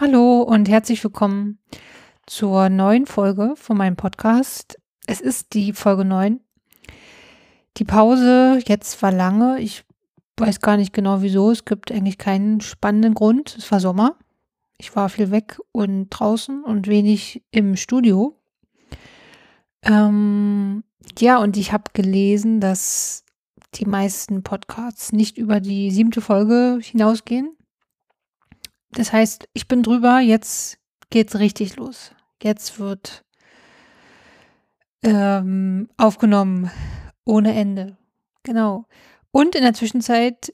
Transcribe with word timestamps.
Hallo 0.00 0.40
und 0.40 0.70
herzlich 0.70 1.04
willkommen 1.04 1.58
zur 2.26 2.70
neuen 2.70 3.04
Folge 3.04 3.52
von 3.56 3.76
meinem 3.76 3.94
Podcast. 3.94 4.80
Es 5.06 5.20
ist 5.20 5.52
die 5.52 5.74
Folge 5.74 6.06
9. 6.06 6.40
Die 7.76 7.84
Pause 7.84 8.58
jetzt 8.66 9.02
war 9.02 9.12
lange. 9.12 9.60
Ich 9.60 9.84
weiß 10.38 10.60
gar 10.60 10.78
nicht 10.78 10.94
genau 10.94 11.20
wieso. 11.20 11.50
Es 11.50 11.66
gibt 11.66 11.92
eigentlich 11.92 12.16
keinen 12.16 12.62
spannenden 12.62 13.12
Grund. 13.12 13.54
Es 13.58 13.70
war 13.70 13.80
Sommer. 13.80 14.16
Ich 14.78 14.96
war 14.96 15.10
viel 15.10 15.30
weg 15.30 15.60
und 15.72 16.08
draußen 16.08 16.64
und 16.64 16.88
wenig 16.88 17.42
im 17.50 17.76
Studio. 17.76 18.34
Ähm, 19.82 20.84
ja, 21.18 21.36
und 21.36 21.58
ich 21.58 21.72
habe 21.72 21.84
gelesen, 21.92 22.60
dass 22.60 23.24
die 23.74 23.86
meisten 23.86 24.42
Podcasts 24.42 25.12
nicht 25.12 25.36
über 25.36 25.60
die 25.60 25.90
siebte 25.90 26.22
Folge 26.22 26.78
hinausgehen. 26.80 27.56
Das 28.92 29.12
heißt, 29.12 29.48
ich 29.52 29.68
bin 29.68 29.82
drüber, 29.82 30.20
jetzt 30.20 30.78
geht's 31.10 31.38
richtig 31.38 31.76
los. 31.76 32.12
Jetzt 32.42 32.78
wird 32.78 33.24
ähm, 35.02 35.88
aufgenommen 35.96 36.70
ohne 37.24 37.54
Ende. 37.54 37.96
Genau. 38.42 38.86
Und 39.30 39.54
in 39.54 39.62
der 39.62 39.74
Zwischenzeit 39.74 40.52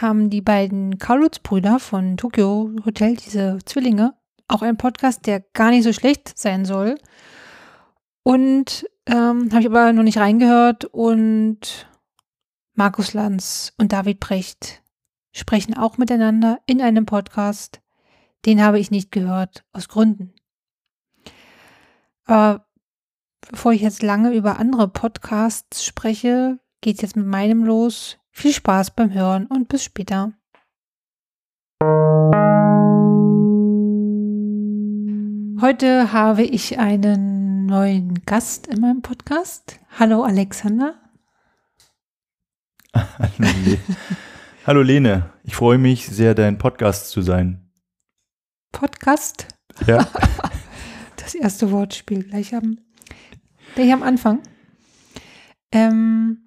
haben 0.00 0.30
die 0.30 0.40
beiden 0.40 0.98
Kaulitz-Brüder 0.98 1.78
von 1.78 2.16
Tokyo 2.16 2.70
Hotel, 2.84 3.16
diese 3.16 3.58
Zwillinge, 3.64 4.14
auch 4.48 4.62
einen 4.62 4.76
Podcast, 4.76 5.26
der 5.26 5.40
gar 5.40 5.70
nicht 5.70 5.84
so 5.84 5.92
schlecht 5.92 6.36
sein 6.38 6.64
soll. 6.64 6.96
Und 8.22 8.86
ähm, 9.06 9.50
habe 9.50 9.60
ich 9.60 9.66
aber 9.66 9.92
noch 9.92 10.02
nicht 10.02 10.18
reingehört. 10.18 10.84
Und 10.86 11.88
Markus 12.74 13.12
Lanz 13.12 13.72
und 13.78 13.92
David 13.92 14.20
Brecht 14.20 14.79
sprechen 15.32 15.76
auch 15.76 15.98
miteinander 15.98 16.60
in 16.66 16.80
einem 16.80 17.06
Podcast. 17.06 17.80
Den 18.46 18.62
habe 18.62 18.78
ich 18.78 18.90
nicht 18.90 19.12
gehört, 19.12 19.64
aus 19.72 19.88
Gründen. 19.88 20.32
Aber 22.24 22.66
bevor 23.40 23.72
ich 23.72 23.82
jetzt 23.82 24.02
lange 24.02 24.32
über 24.34 24.58
andere 24.58 24.88
Podcasts 24.88 25.84
spreche, 25.84 26.58
geht 26.80 26.96
es 26.96 27.02
jetzt 27.02 27.16
mit 27.16 27.26
meinem 27.26 27.64
los. 27.64 28.18
Viel 28.30 28.52
Spaß 28.52 28.92
beim 28.92 29.12
Hören 29.12 29.46
und 29.46 29.68
bis 29.68 29.84
später. 29.84 30.32
Heute 35.60 36.12
habe 36.12 36.42
ich 36.42 36.78
einen 36.78 37.66
neuen 37.66 38.14
Gast 38.24 38.66
in 38.66 38.80
meinem 38.80 39.02
Podcast. 39.02 39.78
Hallo 39.98 40.22
Alexander. 40.22 40.94
Hallo, 42.94 43.76
Hallo 44.66 44.82
Lene, 44.82 45.30
ich 45.42 45.56
freue 45.56 45.78
mich 45.78 46.06
sehr, 46.06 46.34
dein 46.34 46.58
Podcast 46.58 47.08
zu 47.08 47.22
sein. 47.22 47.70
Podcast? 48.72 49.48
Ja. 49.86 50.06
Das 51.16 51.34
erste 51.34 51.70
Wortspiel 51.70 52.24
gleich 52.24 52.54
am, 52.56 52.78
gleich 53.76 53.92
am 53.92 54.02
Anfang. 54.02 54.40
Ähm, 55.70 56.38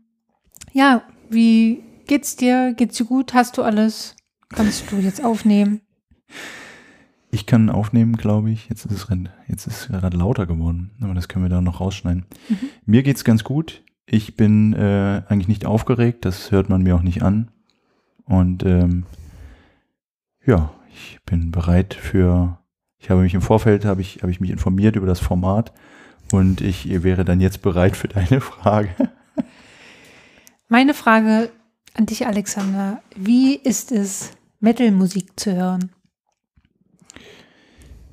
ja, 0.73 1.03
wie 1.29 1.81
geht's 2.05 2.35
dir? 2.35 2.73
Geht's 2.75 2.97
dir 2.97 3.05
gut? 3.05 3.33
Hast 3.33 3.57
du 3.57 3.63
alles? 3.63 4.15
Kannst 4.49 4.91
du 4.91 4.97
jetzt 4.97 5.23
aufnehmen? 5.23 5.81
Ich 7.31 7.45
kann 7.45 7.69
aufnehmen, 7.69 8.17
glaube 8.17 8.51
ich. 8.51 8.67
Jetzt 8.67 8.85
ist 8.85 8.91
es 8.91 9.07
jetzt 9.47 9.67
ist 9.67 9.87
gerade 9.87 10.17
lauter 10.17 10.47
geworden, 10.47 10.91
aber 11.01 11.13
das 11.13 11.29
können 11.29 11.45
wir 11.45 11.49
dann 11.49 11.63
noch 11.63 11.79
rausschneiden. 11.79 12.25
Mhm. 12.49 12.69
Mir 12.85 13.03
geht's 13.03 13.23
ganz 13.23 13.45
gut. 13.45 13.83
Ich 14.05 14.35
bin 14.35 14.73
äh, 14.73 15.21
eigentlich 15.29 15.47
nicht 15.47 15.65
aufgeregt, 15.65 16.25
das 16.25 16.51
hört 16.51 16.67
man 16.67 16.81
mir 16.81 16.95
auch 16.95 17.03
nicht 17.03 17.23
an. 17.23 17.51
Und 18.25 18.63
ähm, 18.63 19.05
ja, 20.45 20.73
ich 20.93 21.19
bin 21.25 21.51
bereit 21.51 21.93
für, 21.93 22.59
ich 22.97 23.09
habe 23.09 23.21
mich 23.21 23.33
im 23.33 23.41
Vorfeld, 23.41 23.85
habe 23.85 24.01
ich, 24.01 24.21
habe 24.21 24.31
ich 24.31 24.39
mich 24.39 24.51
informiert 24.51 24.95
über 24.95 25.07
das 25.07 25.19
Format 25.19 25.73
und 26.31 26.61
ich 26.61 27.03
wäre 27.03 27.25
dann 27.25 27.41
jetzt 27.41 27.61
bereit 27.61 27.95
für 27.97 28.07
deine 28.07 28.41
Frage. 28.41 28.89
Meine 30.69 30.93
Frage 30.93 31.51
an 31.93 32.05
dich, 32.05 32.25
Alexander, 32.25 33.01
wie 33.15 33.55
ist 33.55 33.91
es, 33.91 34.31
Metal-Musik 34.59 35.39
zu 35.39 35.53
hören? 35.55 35.91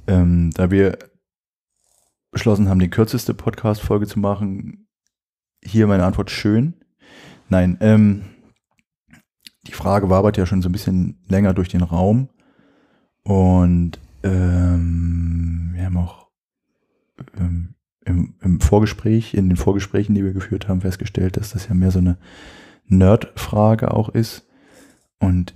Ähm, 0.06 0.50
da 0.54 0.70
wir 0.70 0.99
beschlossen 2.32 2.69
haben, 2.69 2.81
die 2.81 2.91
kürzeste 2.91 3.34
Podcast-Folge 3.34 4.06
zu 4.06 4.19
machen, 4.19 4.88
hier 5.62 5.87
meine 5.87 6.04
Antwort 6.04 6.31
schön. 6.31 6.75
Nein, 7.49 7.78
ähm, 7.81 8.25
die 9.66 9.72
Frage 9.72 10.10
wabert 10.10 10.37
ja 10.37 10.47
schon 10.47 10.62
so 10.62 10.69
ein 10.69 10.72
bisschen 10.72 11.19
länger 11.28 11.54
durch 11.54 11.69
den 11.69 11.82
Raum. 11.82 12.28
Und 13.22 13.98
ähm, 14.22 15.71
wir 15.75 15.84
haben 15.84 15.97
auch 15.97 16.28
ähm, 17.38 17.75
im, 18.04 18.34
im, 18.41 18.60
Vorgespräch, 18.60 19.34
in 19.34 19.49
den 19.49 19.56
Vorgesprächen, 19.56 20.15
die 20.15 20.25
wir 20.25 20.32
geführt 20.32 20.69
haben, 20.69 20.81
festgestellt, 20.81 21.37
dass 21.37 21.50
das 21.50 21.69
ja 21.69 21.75
mehr 21.75 21.91
so 21.91 21.99
eine 21.99 22.16
Nerd-Frage 22.87 23.93
auch 23.93 24.09
ist. 24.09 24.47
Und 25.19 25.54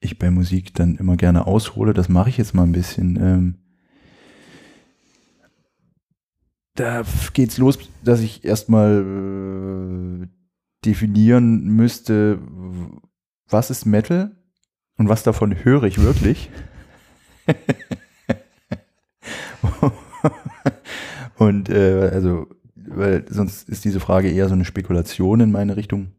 ich 0.00 0.18
bei 0.18 0.30
Musik 0.30 0.74
dann 0.74 0.96
immer 0.96 1.16
gerne 1.16 1.46
aushole. 1.46 1.92
Das 1.92 2.08
mache 2.08 2.30
ich 2.30 2.38
jetzt 2.38 2.54
mal 2.54 2.64
ein 2.64 2.72
bisschen. 2.72 3.16
Ähm, 3.16 3.54
da 6.74 7.02
geht's 7.34 7.58
los, 7.58 7.78
dass 8.02 8.20
ich 8.20 8.44
erstmal 8.44 10.22
äh, 10.22 10.26
definieren 10.84 11.64
müsste, 11.64 12.38
was 13.48 13.70
ist 13.70 13.86
Metal 13.86 14.36
und 14.96 15.08
was 15.08 15.22
davon 15.22 15.64
höre 15.64 15.84
ich 15.84 16.00
wirklich. 16.00 16.50
und 21.36 21.68
äh, 21.68 22.10
also, 22.12 22.48
weil 22.74 23.24
sonst 23.28 23.68
ist 23.68 23.84
diese 23.84 24.00
Frage 24.00 24.30
eher 24.30 24.48
so 24.48 24.54
eine 24.54 24.64
Spekulation 24.64 25.40
in 25.40 25.52
meine 25.52 25.76
Richtung. 25.76 26.12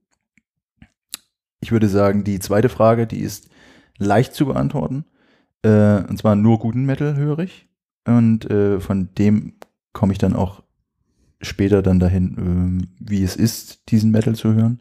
Ich 1.61 1.71
würde 1.71 1.87
sagen, 1.87 2.23
die 2.23 2.39
zweite 2.39 2.69
Frage, 2.69 3.07
die 3.07 3.21
ist 3.21 3.49
leicht 3.97 4.33
zu 4.33 4.45
beantworten. 4.45 5.05
Äh, 5.63 6.03
und 6.03 6.17
zwar 6.17 6.35
nur 6.35 6.59
guten 6.59 6.85
Metal 6.85 7.15
höre 7.15 7.39
ich. 7.39 7.67
Und 8.05 8.49
äh, 8.51 8.79
von 8.79 9.09
dem 9.17 9.53
komme 9.93 10.11
ich 10.11 10.19
dann 10.19 10.35
auch 10.35 10.63
später 11.41 11.81
dann 11.81 11.99
dahin, 11.99 12.81
äh, 12.81 12.87
wie 12.99 13.23
es 13.23 13.35
ist, 13.35 13.89
diesen 13.89 14.11
Metal 14.11 14.35
zu 14.35 14.53
hören. 14.53 14.79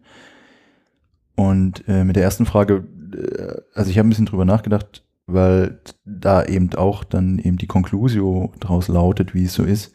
Und 1.34 1.86
äh, 1.88 2.04
mit 2.04 2.16
der 2.16 2.22
ersten 2.22 2.46
Frage, 2.46 2.84
äh, 3.14 3.60
also 3.74 3.90
ich 3.90 3.98
habe 3.98 4.08
ein 4.08 4.10
bisschen 4.10 4.26
drüber 4.26 4.44
nachgedacht, 4.44 5.04
weil 5.26 5.80
da 6.04 6.44
eben 6.44 6.74
auch 6.74 7.04
dann 7.04 7.38
eben 7.38 7.56
die 7.56 7.66
Conclusio 7.66 8.52
draus 8.60 8.88
lautet, 8.88 9.34
wie 9.34 9.44
es 9.44 9.54
so 9.54 9.64
ist. 9.64 9.94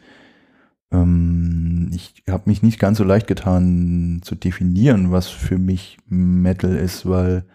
Ähm, 0.91 1.91
ich 1.93 2.23
habe 2.29 2.43
mich 2.45 2.63
nicht 2.63 2.79
ganz 2.79 2.97
so 2.97 3.03
leicht 3.03 3.27
getan 3.27 4.21
zu 4.23 4.35
definieren, 4.35 5.11
was 5.11 5.27
für 5.27 5.57
mich 5.57 5.97
Metal 6.07 6.75
ist, 6.75 7.07
weil 7.07 7.45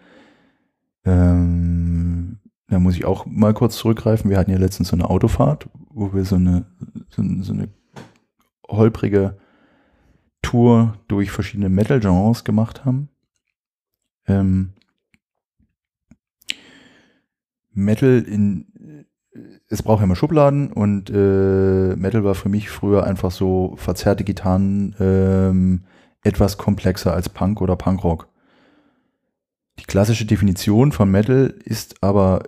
ähm, 1.05 2.39
da 2.67 2.79
muss 2.79 2.95
ich 2.95 3.05
auch 3.05 3.25
mal 3.25 3.53
kurz 3.53 3.77
zurückgreifen. 3.77 4.29
Wir 4.29 4.37
hatten 4.37 4.51
ja 4.51 4.57
letztens 4.57 4.89
so 4.89 4.95
eine 4.95 5.09
Autofahrt, 5.09 5.69
wo 5.89 6.13
wir 6.13 6.25
so 6.25 6.35
eine, 6.35 6.65
so, 7.09 7.23
so 7.41 7.53
eine 7.53 7.69
holprige 8.67 9.37
Tour 10.41 10.97
durch 11.07 11.31
verschiedene 11.31 11.69
Metal-Genres 11.69 12.43
gemacht 12.43 12.85
haben. 12.85 13.09
Ähm, 14.27 14.73
Metal 17.73 18.19
in 18.21 18.65
es 19.69 19.81
braucht 19.81 19.99
ja 19.99 20.05
immer 20.05 20.15
Schubladen 20.15 20.71
und 20.71 21.09
äh, 21.09 21.95
Metal 21.95 22.23
war 22.23 22.35
für 22.35 22.49
mich 22.49 22.69
früher 22.69 23.03
einfach 23.03 23.31
so 23.31 23.73
verzerrte 23.77 24.23
Gitarren 24.23 24.95
ähm, 24.99 25.83
etwas 26.23 26.57
komplexer 26.57 27.13
als 27.13 27.29
Punk 27.29 27.61
oder 27.61 27.75
Punkrock. 27.75 28.27
Die 29.79 29.85
klassische 29.85 30.25
Definition 30.25 30.91
von 30.91 31.09
Metal 31.09 31.53
ist 31.65 32.03
aber 32.03 32.43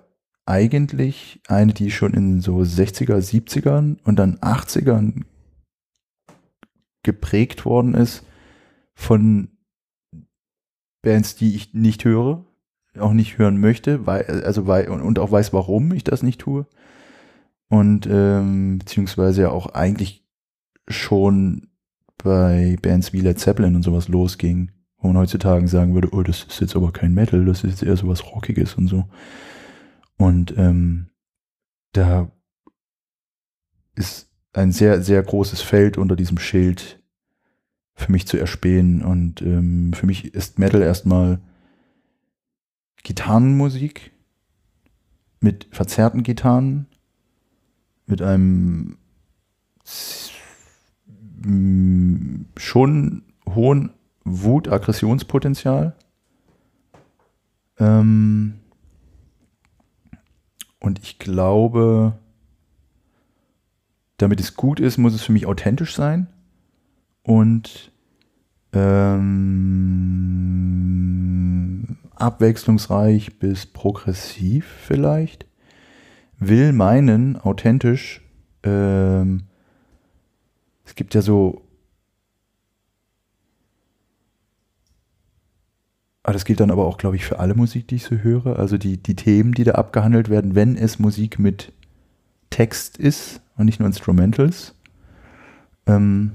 eigentlich 0.46 1.42
eine, 1.48 1.74
die 1.74 1.90
schon 1.90 2.14
in 2.14 2.42
so 2.42 2.58
60er, 2.60 3.18
70ern 3.18 3.98
und 4.04 4.18
dann 4.18 4.38
80ern 4.38 5.24
geprägt 7.02 7.66
worden 7.66 7.96
ist 7.96 8.24
von 8.94 9.55
Bands, 11.06 11.36
die 11.36 11.56
ich 11.56 11.74
nicht 11.74 12.04
höre, 12.04 12.44
auch 13.00 13.14
nicht 13.14 13.38
hören 13.38 13.60
möchte, 13.60 14.06
weil, 14.06 14.44
also 14.44 14.68
weil, 14.68 14.90
und 14.90 15.20
auch 15.20 15.32
weiß, 15.32 15.54
warum 15.54 15.94
ich 15.94 16.04
das 16.04 16.24
nicht 16.24 16.42
tue. 16.42 16.66
Und 17.70 18.08
ähm, 18.12 18.80
beziehungsweise 18.80 19.52
auch 19.52 19.68
eigentlich 19.68 20.26
schon 20.88 21.68
bei 22.18 22.78
Bands 22.82 23.14
wie 23.14 23.22
Led 23.22 23.40
Zeppelin 23.40 23.76
und 23.76 23.84
sowas 23.84 24.08
losging, 24.08 24.72
wo 24.98 25.08
man 25.08 25.18
heutzutage 25.18 25.68
sagen 25.68 25.94
würde, 25.94 26.10
oh, 26.12 26.24
das 26.24 26.44
ist 26.44 26.60
jetzt 26.60 26.76
aber 26.76 26.92
kein 26.92 27.14
Metal, 27.14 27.46
das 27.46 27.64
ist 27.64 27.70
jetzt 27.70 27.84
eher 27.84 27.98
sowas 27.98 28.26
Rockiges 28.26 28.74
und 28.74 28.88
so. 28.88 29.06
Und 30.18 30.58
ähm, 30.58 31.08
da 31.92 32.32
ist 33.96 34.32
ein 34.54 34.72
sehr, 34.72 35.02
sehr 35.04 35.22
großes 35.22 35.62
Feld 35.62 35.98
unter 35.98 36.16
diesem 36.16 36.40
Schild 36.40 37.00
für 37.96 38.12
mich 38.12 38.28
zu 38.28 38.38
erspähen. 38.38 39.04
Und 39.04 39.42
ähm, 39.42 39.94
für 39.94 40.06
mich 40.06 40.34
ist 40.34 40.60
Metal 40.60 40.82
erstmal 40.82 41.40
Gitarrenmusik 43.04 44.12
mit 45.40 45.68
verzerrten 45.72 46.24
Gitarren 46.24 46.88
mit 48.08 48.22
einem 48.22 48.98
schon 52.58 53.24
hohen 53.48 53.92
Wut-Aggressionspotenzial. 54.24 55.96
Ähm, 57.78 58.56
und 60.80 61.00
ich 61.04 61.20
glaube, 61.20 62.18
damit 64.18 64.40
es 64.40 64.56
gut 64.56 64.80
ist, 64.80 64.98
muss 64.98 65.14
es 65.14 65.22
für 65.22 65.34
mich 65.34 65.46
authentisch 65.46 65.96
sein 65.96 66.28
und 67.26 67.92
ähm, 68.72 70.38
abwechslungsreich 72.16 73.40
bis 73.40 73.66
progressiv 73.66 74.66
vielleicht. 74.86 75.46
Will 76.38 76.72
meinen, 76.72 77.38
authentisch, 77.38 78.22
ähm, 78.64 79.44
es 80.86 80.96
gibt 80.96 81.16
ja 81.16 81.22
so 81.22 81.62
Aber 86.24 86.34
das 86.34 86.46
gilt 86.46 86.60
dann 86.60 86.72
aber 86.72 86.88
auch, 86.88 86.98
glaube 86.98 87.18
ich, 87.18 87.24
für 87.24 87.38
alle 87.38 87.54
Musik, 87.54 87.88
die 87.88 87.98
ich 87.98 88.04
so 88.04 88.16
höre. 88.16 88.58
Also 88.58 88.80
die, 88.80 88.98
die 88.98 89.16
Themen, 89.16 89.54
die 89.54 89.64
da 89.64 89.74
abgehandelt 89.74 90.28
werden, 90.28 90.56
wenn 90.56 90.76
es 90.76 90.98
Musik 90.98 91.38
mit 91.38 91.72
Text 92.50 92.98
ist 92.98 93.42
und 93.58 93.66
nicht 93.68 93.80
nur 93.80 93.86
Instrumentals. 93.86 94.74
Ähm, 95.86 96.32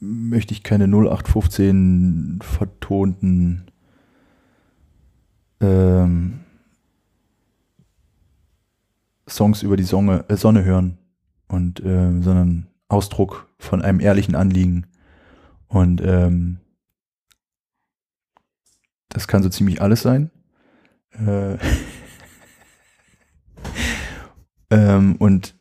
möchte 0.00 0.54
ich 0.54 0.62
keine 0.62 0.84
0815 0.84 2.40
vertonten 2.42 3.66
ähm, 5.60 6.40
Songs 9.28 9.62
über 9.62 9.76
die 9.76 9.84
Sonne, 9.84 10.24
äh, 10.28 10.36
Sonne 10.36 10.64
hören 10.64 10.98
und 11.48 11.80
äh, 11.80 12.22
sondern 12.22 12.68
Ausdruck 12.88 13.48
von 13.58 13.82
einem 13.82 14.00
ehrlichen 14.00 14.34
Anliegen 14.34 14.86
und 15.68 16.00
ähm, 16.02 16.58
das 19.08 19.26
kann 19.26 19.42
so 19.42 19.48
ziemlich 19.48 19.80
alles 19.82 20.02
sein. 20.02 20.30
Äh, 21.12 21.56
ähm, 24.70 25.16
und 25.16 25.57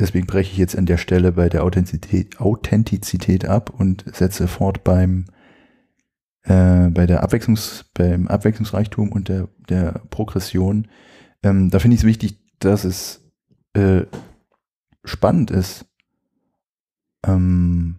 deswegen 0.00 0.26
breche 0.26 0.50
ich 0.50 0.58
jetzt 0.58 0.76
an 0.76 0.86
der 0.86 0.96
Stelle 0.96 1.32
bei 1.32 1.48
der 1.48 1.62
Authentizität, 1.62 2.40
Authentizität 2.40 3.44
ab 3.44 3.70
und 3.78 4.04
setze 4.14 4.48
fort 4.48 4.82
beim 4.82 5.26
äh, 6.42 6.88
bei 6.88 7.06
der 7.06 7.22
Abwechslungs, 7.22 7.84
beim 7.94 8.26
Abwechslungsreichtum 8.26 9.12
und 9.12 9.28
der, 9.28 9.48
der 9.68 10.00
Progression. 10.10 10.88
Ähm, 11.42 11.70
da 11.70 11.78
finde 11.78 11.94
ich 11.94 12.00
es 12.00 12.06
wichtig, 12.06 12.38
dass 12.58 12.84
es 12.84 13.30
äh, 13.74 14.02
spannend 15.04 15.50
ist. 15.50 15.86
Ähm, 17.26 17.96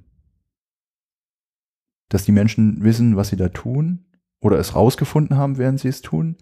dass 2.09 2.25
die 2.25 2.31
Menschen 2.31 2.83
wissen, 2.83 3.15
was 3.15 3.29
sie 3.29 3.37
da 3.37 3.49
tun 3.49 4.05
oder 4.41 4.57
es 4.57 4.75
rausgefunden 4.75 5.37
haben, 5.37 5.57
während 5.57 5.79
sie 5.79 5.87
es 5.87 6.01
tun, 6.01 6.35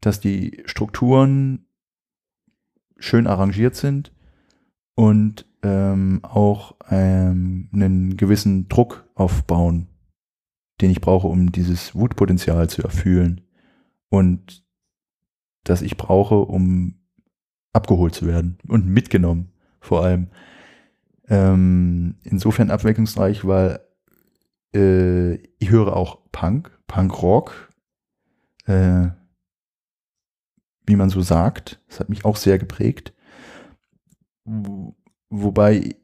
dass 0.00 0.20
die 0.20 0.62
Strukturen 0.64 1.66
schön 2.98 3.26
arrangiert 3.26 3.76
sind 3.76 4.15
und 4.96 5.46
ähm, 5.62 6.20
auch 6.22 6.74
ähm, 6.90 7.68
einen 7.72 8.16
gewissen 8.16 8.68
Druck 8.68 9.08
aufbauen, 9.14 9.88
den 10.80 10.90
ich 10.90 11.00
brauche, 11.00 11.28
um 11.28 11.52
dieses 11.52 11.94
Wutpotenzial 11.94 12.68
zu 12.68 12.82
erfüllen 12.82 13.42
und 14.08 14.64
das 15.62 15.82
ich 15.82 15.96
brauche, 15.96 16.36
um 16.36 16.96
abgeholt 17.72 18.14
zu 18.14 18.26
werden 18.26 18.58
und 18.66 18.86
mitgenommen 18.86 19.52
vor 19.80 20.02
allem. 20.02 20.28
Ähm, 21.28 22.16
insofern 22.22 22.70
abwechslungsreich, 22.70 23.44
weil 23.46 23.80
äh, 24.74 25.34
ich 25.58 25.70
höre 25.70 25.94
auch 25.96 26.20
Punk, 26.32 26.70
Punkrock, 26.86 27.70
äh, 28.66 29.08
wie 30.86 30.96
man 30.96 31.10
so 31.10 31.20
sagt. 31.20 31.80
Das 31.88 32.00
hat 32.00 32.08
mich 32.08 32.24
auch 32.24 32.36
sehr 32.36 32.58
geprägt. 32.58 33.12
Wobei 35.28 35.96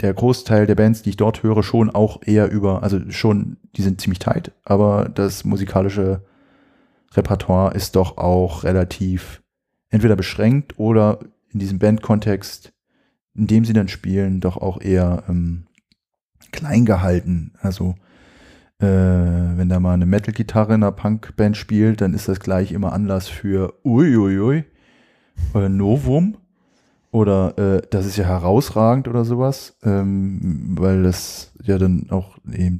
der 0.00 0.14
Großteil 0.14 0.66
der 0.66 0.74
Bands, 0.74 1.02
die 1.02 1.10
ich 1.10 1.16
dort 1.16 1.42
höre, 1.42 1.62
schon 1.62 1.90
auch 1.90 2.22
eher 2.24 2.50
über, 2.50 2.82
also 2.82 2.98
schon, 3.10 3.56
die 3.76 3.82
sind 3.82 4.00
ziemlich 4.00 4.18
tight, 4.18 4.52
aber 4.64 5.08
das 5.08 5.44
musikalische 5.44 6.22
Repertoire 7.12 7.74
ist 7.74 7.96
doch 7.96 8.18
auch 8.18 8.64
relativ 8.64 9.42
entweder 9.90 10.16
beschränkt 10.16 10.78
oder 10.78 11.20
in 11.50 11.60
diesem 11.60 11.78
Bandkontext, 11.78 12.72
in 13.34 13.46
dem 13.46 13.64
sie 13.64 13.74
dann 13.74 13.88
spielen, 13.88 14.40
doch 14.40 14.56
auch 14.56 14.80
eher 14.80 15.24
ähm, 15.28 15.66
klein 16.50 16.84
gehalten. 16.84 17.52
Also 17.60 17.94
äh, 18.78 18.86
wenn 18.86 19.68
da 19.68 19.78
mal 19.78 19.94
eine 19.94 20.06
Metal-Gitarre 20.06 20.74
in 20.74 20.82
einer 20.82 20.92
Punkband 20.92 21.56
spielt, 21.56 22.00
dann 22.00 22.14
ist 22.14 22.28
das 22.28 22.40
gleich 22.40 22.72
immer 22.72 22.92
Anlass 22.92 23.28
für 23.28 23.74
uiuiui 23.84 24.64
oder 25.54 25.68
Novum 25.68 26.38
oder 27.12 27.56
äh, 27.58 27.82
das 27.90 28.06
ist 28.06 28.16
ja 28.16 28.24
herausragend 28.24 29.06
oder 29.06 29.24
sowas, 29.24 29.76
ähm, 29.84 30.76
weil 30.76 31.04
das 31.04 31.52
ja 31.62 31.78
dann 31.78 32.10
auch 32.10 32.38
eben 32.52 32.78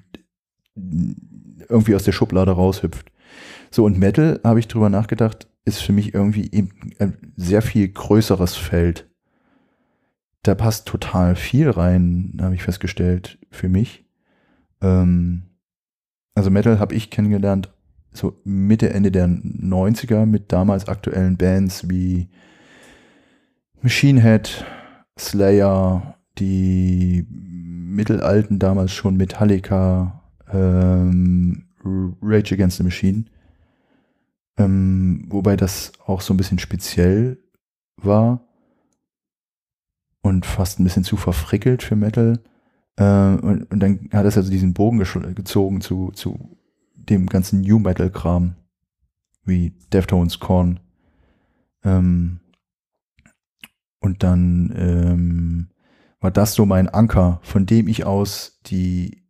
irgendwie 0.75 1.94
aus 1.94 2.02
der 2.02 2.12
Schublade 2.12 2.50
raushüpft. 2.50 3.12
So, 3.70 3.84
und 3.84 3.99
Metal, 3.99 4.40
habe 4.43 4.58
ich 4.58 4.67
drüber 4.67 4.90
nachgedacht, 4.90 5.46
ist 5.64 5.81
für 5.81 5.93
mich 5.93 6.14
irgendwie 6.14 6.50
eben 6.50 6.70
ein 6.99 7.32
sehr 7.37 7.62
viel 7.62 7.87
größeres 7.88 8.56
Feld 8.56 9.08
da 10.43 10.55
passt 10.55 10.88
total 10.88 11.37
viel 11.37 11.70
rein, 11.70 12.37
habe 12.40 12.55
ich 12.55 12.62
festgestellt, 12.62 13.38
für 13.50 13.69
mich. 13.69 14.05
Ähm, 14.81 15.44
also 16.34 16.50
Metal 16.50 16.79
habe 16.79 16.94
ich 16.94 17.11
kennengelernt, 17.11 17.73
so 18.12 18.40
Mitte, 18.44 18.90
Ende 18.90 19.11
der 19.11 19.29
90er 19.29 20.26
mit 20.26 20.52
damals 20.52 20.88
aktuellen 20.88 21.37
Bands 21.37 21.88
wie 21.88 22.29
Machine 23.82 24.23
Head, 24.23 24.64
Slayer, 25.19 26.17
die 26.38 27.26
mittelalten 27.29 28.61
damals 28.61 28.93
schon 28.93 29.17
Metallica, 29.17 30.23
ähm, 30.52 31.64
Rage 31.84 32.55
Against 32.55 32.76
the 32.76 32.84
Machine. 32.84 33.25
Ähm, 34.56 35.24
wobei 35.29 35.56
das 35.56 35.93
auch 36.06 36.20
so 36.20 36.32
ein 36.32 36.36
bisschen 36.36 36.60
speziell 36.60 37.39
war 37.96 38.46
und 40.22 40.46
fast 40.46 40.79
ein 40.79 40.84
bisschen 40.84 41.05
zu 41.05 41.17
verfrickelt 41.17 41.82
für 41.82 41.96
Metal. 41.96 42.39
Äh, 42.96 43.05
und, 43.05 43.65
und, 43.65 43.81
dann 43.81 44.08
hat 44.12 44.27
es 44.27 44.36
also 44.36 44.51
diesen 44.51 44.74
Bogen 44.74 44.98
gezogen 45.34 45.81
zu, 45.81 46.12
zu 46.12 46.56
dem 46.94 47.27
ganzen 47.27 47.62
New 47.62 47.81
Metal-Kram, 47.81 48.55
wie 49.44 49.70
Deftones, 49.93 50.39
Korn. 50.39 50.79
Ähm, 51.82 52.39
und 54.03 54.23
dann 54.23 54.73
ähm, 54.77 55.69
war 56.21 56.31
das 56.31 56.55
so 56.55 56.67
mein 56.67 56.89
Anker, 56.89 57.41
von 57.43 57.67
dem 57.67 57.89
ich 57.89 58.05
aus 58.05 58.61
die 58.67 59.25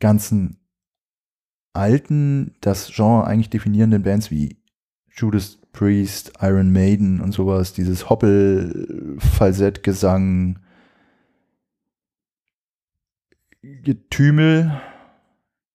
ganzen 0.00 0.58
alten, 1.72 2.54
das 2.60 2.92
Genre 2.92 3.24
eigentlich 3.26 3.50
definierenden 3.50 4.02
Bands 4.02 4.30
wie 4.30 4.58
Judas 5.10 5.58
Priest, 5.72 6.32
Iron 6.40 6.72
Maiden 6.72 7.20
und 7.20 7.32
sowas, 7.32 7.72
dieses 7.72 8.08
Hoppel-Falsett-Gesang, 8.08 10.60
Getümel 13.62 14.80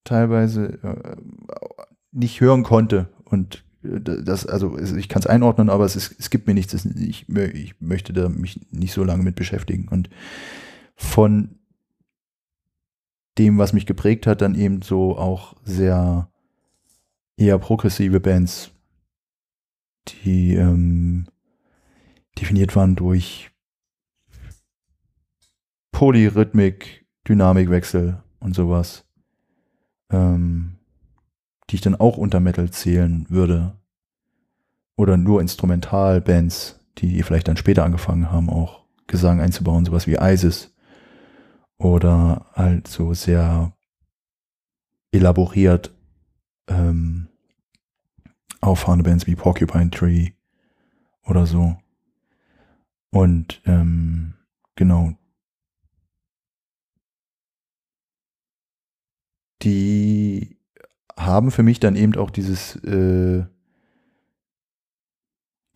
teilweise 0.04 0.80
äh, 0.84 1.16
nicht 2.12 2.42
hören 2.42 2.64
konnte. 2.64 3.08
Und 3.24 3.64
das, 4.02 4.46
also 4.46 4.78
ich 4.78 5.10
kann 5.10 5.22
es 5.22 5.28
einordnen, 5.28 5.70
aber 5.70 5.86
es, 5.86 5.96
ist, 5.96 6.16
es 6.20 6.30
gibt 6.30 6.48
mir 6.48 6.54
nichts. 6.54 6.86
Ich, 6.86 7.28
ich 7.30 7.76
möchte 7.80 8.14
da 8.14 8.30
mich 8.30 8.60
nicht 8.72 8.94
so 8.94 9.04
lange 9.04 9.24
mit 9.24 9.36
beschäftigen. 9.36 9.88
Und 9.90 10.10
von 10.96 11.56
dem, 13.38 13.58
was 13.58 13.74
mich 13.74 13.86
geprägt 13.86 14.28
hat, 14.28 14.42
dann 14.42 14.56
eben 14.56 14.82
so 14.82 15.18
auch 15.18 15.56
sehr 15.64 16.30
eher 17.38 17.60
progressive 17.60 18.20
Bands 18.20 18.72
die 20.10 20.56
ähm, 20.56 21.28
definiert 22.40 22.76
waren 22.76 22.96
durch 22.96 23.52
Polyrhythmik, 25.92 27.06
Dynamikwechsel 27.28 28.22
und 28.40 28.56
sowas, 28.56 29.06
ähm, 30.12 30.77
die 31.70 31.76
ich 31.76 31.82
dann 31.82 31.96
auch 31.96 32.18
unter 32.18 32.40
Metal 32.40 32.70
zählen 32.72 33.26
würde. 33.30 33.74
Oder 34.96 35.18
nur 35.18 35.42
Instrumentalbands, 35.42 36.80
die 36.98 37.22
vielleicht 37.24 37.48
dann 37.48 37.58
später 37.58 37.84
angefangen 37.84 38.32
haben, 38.32 38.50
auch 38.50 38.86
Gesang 39.06 39.40
einzubauen, 39.42 39.86
sowas 39.86 40.08
wie 40.08 40.18
ISIS. 40.20 40.74
Oder 41.78 42.48
halt 42.54 42.88
so 42.88 43.14
sehr 43.14 43.74
elaboriert 45.12 45.94
ähm, 46.68 47.28
auffahrende 48.62 49.04
Bands 49.04 49.28
wie 49.28 49.36
Porcupine 49.36 49.90
Tree 49.92 50.32
oder 51.24 51.46
so. 51.46 51.78
Und 53.12 53.62
ähm, 53.66 54.34
genau. 54.76 55.14
Die 59.64 60.57
haben 61.18 61.52
für 61.52 61.64
mich 61.64 61.80
dann 61.80 61.96
eben 61.96 62.16
auch 62.16 62.30
dieses, 62.30 62.76
äh, 62.84 63.46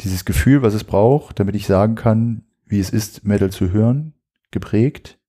dieses 0.02 0.26
Gefühl, 0.26 0.62
was 0.62 0.74
es 0.74 0.84
braucht, 0.84 1.40
damit 1.40 1.56
ich 1.56 1.68
sagen 1.68 1.96
kann, 1.96 2.44
wie 2.66 2.80
es 2.80 2.90
ist, 2.90 3.26
Metal 3.26 3.52
zu 3.52 3.72
hören, 3.72 4.14
geprägt. 4.52 5.20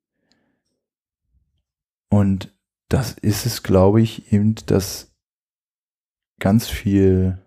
Und 2.08 2.54
das 2.88 3.12
ist 3.12 3.46
es, 3.46 3.62
glaube 3.62 4.02
ich, 4.02 4.32
eben, 4.32 4.54
dass 4.66 5.14
ganz 6.38 6.68
viel 6.68 7.42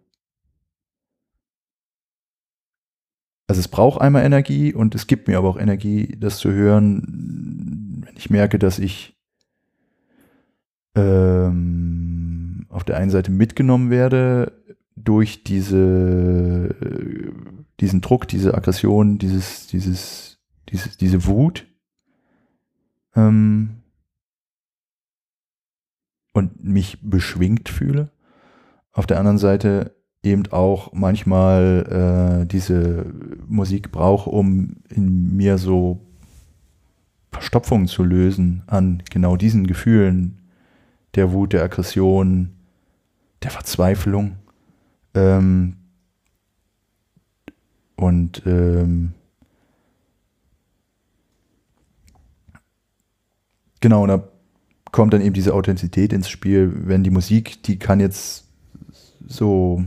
Also 3.48 3.60
es 3.60 3.68
braucht 3.68 4.02
einmal 4.02 4.24
Energie 4.24 4.74
und 4.74 4.96
es 4.96 5.06
gibt 5.06 5.28
mir 5.28 5.38
aber 5.38 5.50
auch 5.50 5.60
Energie, 5.60 6.18
das 6.20 6.40
zu 6.40 6.52
hören, 6.52 8.02
wenn 8.04 8.18
ich 8.18 8.32
merke, 8.32 8.58
dass 8.58 8.80
ich 8.80 9.16
ähm, 10.96 12.15
auf 12.76 12.84
der 12.84 12.98
einen 12.98 13.10
Seite 13.10 13.32
mitgenommen 13.32 13.90
werde 13.90 14.52
durch 14.98 15.46
diese, 15.46 16.76
diesen 17.80 18.02
Druck, 18.02 18.28
diese 18.28 18.54
Aggression, 18.54 19.18
dieses, 19.18 19.68
dieses, 19.68 20.40
dieses, 20.68 20.98
diese 20.98 21.26
Wut. 21.26 21.66
Ähm, 23.16 23.82
und 26.34 26.62
mich 26.62 26.98
beschwingt 27.02 27.70
fühle. 27.70 28.12
Auf 28.92 29.06
der 29.06 29.20
anderen 29.20 29.38
Seite 29.38 29.96
eben 30.22 30.46
auch 30.52 30.92
manchmal 30.92 32.42
äh, 32.44 32.46
diese 32.46 33.06
Musik 33.48 33.94
brauche, 33.94 34.30
um 34.30 34.76
in 34.90 35.38
mir 35.38 35.58
so 35.58 36.02
Verstopfungen 37.32 37.88
zu 37.88 38.04
lösen 38.04 38.64
an 38.68 39.02
genau 39.10 39.38
diesen 39.38 39.66
Gefühlen 39.66 40.42
der 41.16 41.32
Wut, 41.32 41.54
der 41.54 41.64
Aggression, 41.64 42.55
der 43.44 43.52
Verzweiflung. 43.52 44.38
Ähm, 45.14 45.78
und 47.96 48.44
ähm, 48.46 49.14
genau, 53.80 54.06
da 54.08 54.28
kommt 54.92 55.14
dann 55.14 55.22
eben 55.22 55.34
diese 55.34 55.54
Authentizität 55.54 56.14
ins 56.14 56.30
Spiel, 56.30 56.72
wenn 56.88 57.04
die 57.04 57.10
Musik, 57.10 57.64
die 57.64 57.80
kann 57.80 58.00
jetzt 58.00 58.46
so 59.28 59.84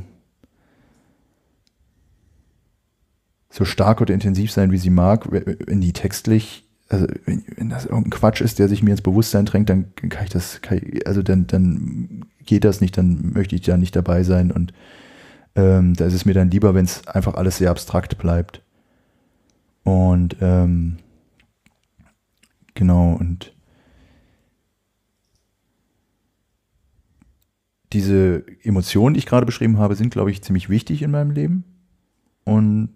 so 3.51 3.65
stark 3.65 4.01
oder 4.01 4.15
intensiv 4.15 4.53
sein, 4.53 4.71
wie 4.71 4.79
sie 4.79 4.91
mag, 4.91 5.33
wenn 5.33 5.81
die 5.81 5.93
textlich, 5.93 6.65
also 6.89 7.07
wenn, 7.25 7.43
wenn 7.57 7.69
das 7.69 7.87
irgendein 7.87 8.11
Quatsch 8.11 8.41
ist, 8.41 8.59
der 8.59 8.69
sich 8.69 8.83
mir 8.83 8.93
ins 8.93 9.03
Bewusstsein 9.03 9.47
drängt, 9.47 9.69
dann 9.69 9.95
kann 9.97 10.25
ich 10.25 10.31
das, 10.31 10.61
kann 10.63 10.79
ich, 10.79 11.07
also 11.07 11.23
dann, 11.23 11.47
dann 11.49 12.27
geht 12.49 12.65
das 12.65 12.81
nicht, 12.81 12.97
dann 12.97 13.33
möchte 13.33 13.55
ich 13.55 13.63
da 13.63 13.77
nicht 13.77 13.95
dabei 13.95 14.23
sein 14.23 14.51
und 14.51 14.73
ähm, 15.55 15.95
da 15.95 16.07
ist 16.07 16.15
es 16.15 16.25
mir 16.25 16.35
dann 16.35 16.51
lieber, 16.51 16.75
wenn 16.75 16.87
es 16.87 17.07
einfach 17.07 17.35
alles 17.35 17.59
sehr 17.59 17.71
abstrakt 17.71 18.19
bleibt. 18.19 18.63
Und 19.85 20.37
ähm, 20.41 20.97
genau, 22.75 23.13
und 23.13 23.55
diese 27.93 28.45
Emotionen, 28.63 29.15
die 29.15 29.19
ich 29.19 29.27
gerade 29.27 29.47
beschrieben 29.47 29.79
habe, 29.79 29.95
sind, 29.95 30.11
glaube 30.11 30.31
ich, 30.31 30.43
ziemlich 30.43 30.69
wichtig 30.69 31.03
in 31.03 31.11
meinem 31.11 31.31
Leben. 31.31 31.65
Und 32.45 32.91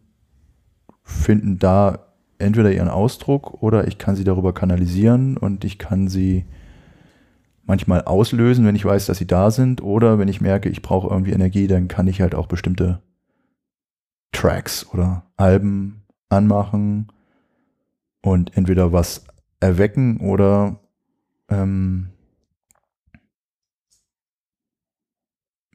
finden 1.03 1.59
da 1.59 2.07
entweder 2.39 2.73
ihren 2.73 2.89
Ausdruck 2.89 3.63
oder 3.63 3.87
ich 3.87 3.99
kann 3.99 4.17
sie 4.17 4.25
darüber 4.25 4.55
kanalisieren 4.55 5.37
und 5.37 5.65
ich 5.65 5.79
kann 5.79 6.09
sie 6.09 6.47
manchmal 7.65 8.03
auslösen, 8.03 8.67
wenn 8.67 8.77
ich 8.77 8.85
weiß, 8.85 9.07
dass 9.07 9.19
sie 9.19 9.27
da 9.27 9.51
sind 9.51 9.83
oder 9.83 10.19
wenn 10.19 10.29
ich 10.29 10.41
merke, 10.41 10.69
ich 10.69 10.83
brauche 10.83 11.09
irgendwie 11.09 11.33
Energie, 11.33 11.67
dann 11.67 11.89
kann 11.89 12.09
ich 12.09 12.21
halt 12.21 12.35
auch 12.35 12.47
bestimmte 12.47 13.03
Tracks 14.33 14.87
oder 14.93 15.31
Alben 15.37 16.03
anmachen 16.29 17.09
und 18.23 18.57
entweder 18.57 18.93
was 18.93 19.25
erwecken 19.61 20.19
oder 20.21 20.81
ähm, 21.49 22.09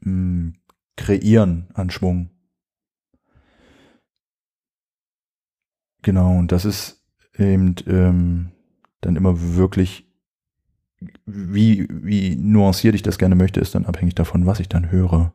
hm, 0.02 0.54
kreieren 0.96 1.68
an 1.74 1.90
Schwung. 1.90 2.30
Genau, 6.02 6.38
und 6.38 6.52
das 6.52 6.64
ist 6.64 7.04
eben 7.36 7.74
ähm, 7.86 8.52
dann 9.00 9.16
immer 9.16 9.56
wirklich, 9.56 10.07
wie, 11.26 11.86
wie 11.90 12.36
nuanciert 12.36 12.94
ich 12.94 13.02
das 13.02 13.18
gerne 13.18 13.34
möchte, 13.34 13.60
ist 13.60 13.74
dann 13.74 13.86
abhängig 13.86 14.14
davon, 14.14 14.46
was 14.46 14.60
ich 14.60 14.68
dann 14.68 14.90
höre. 14.90 15.32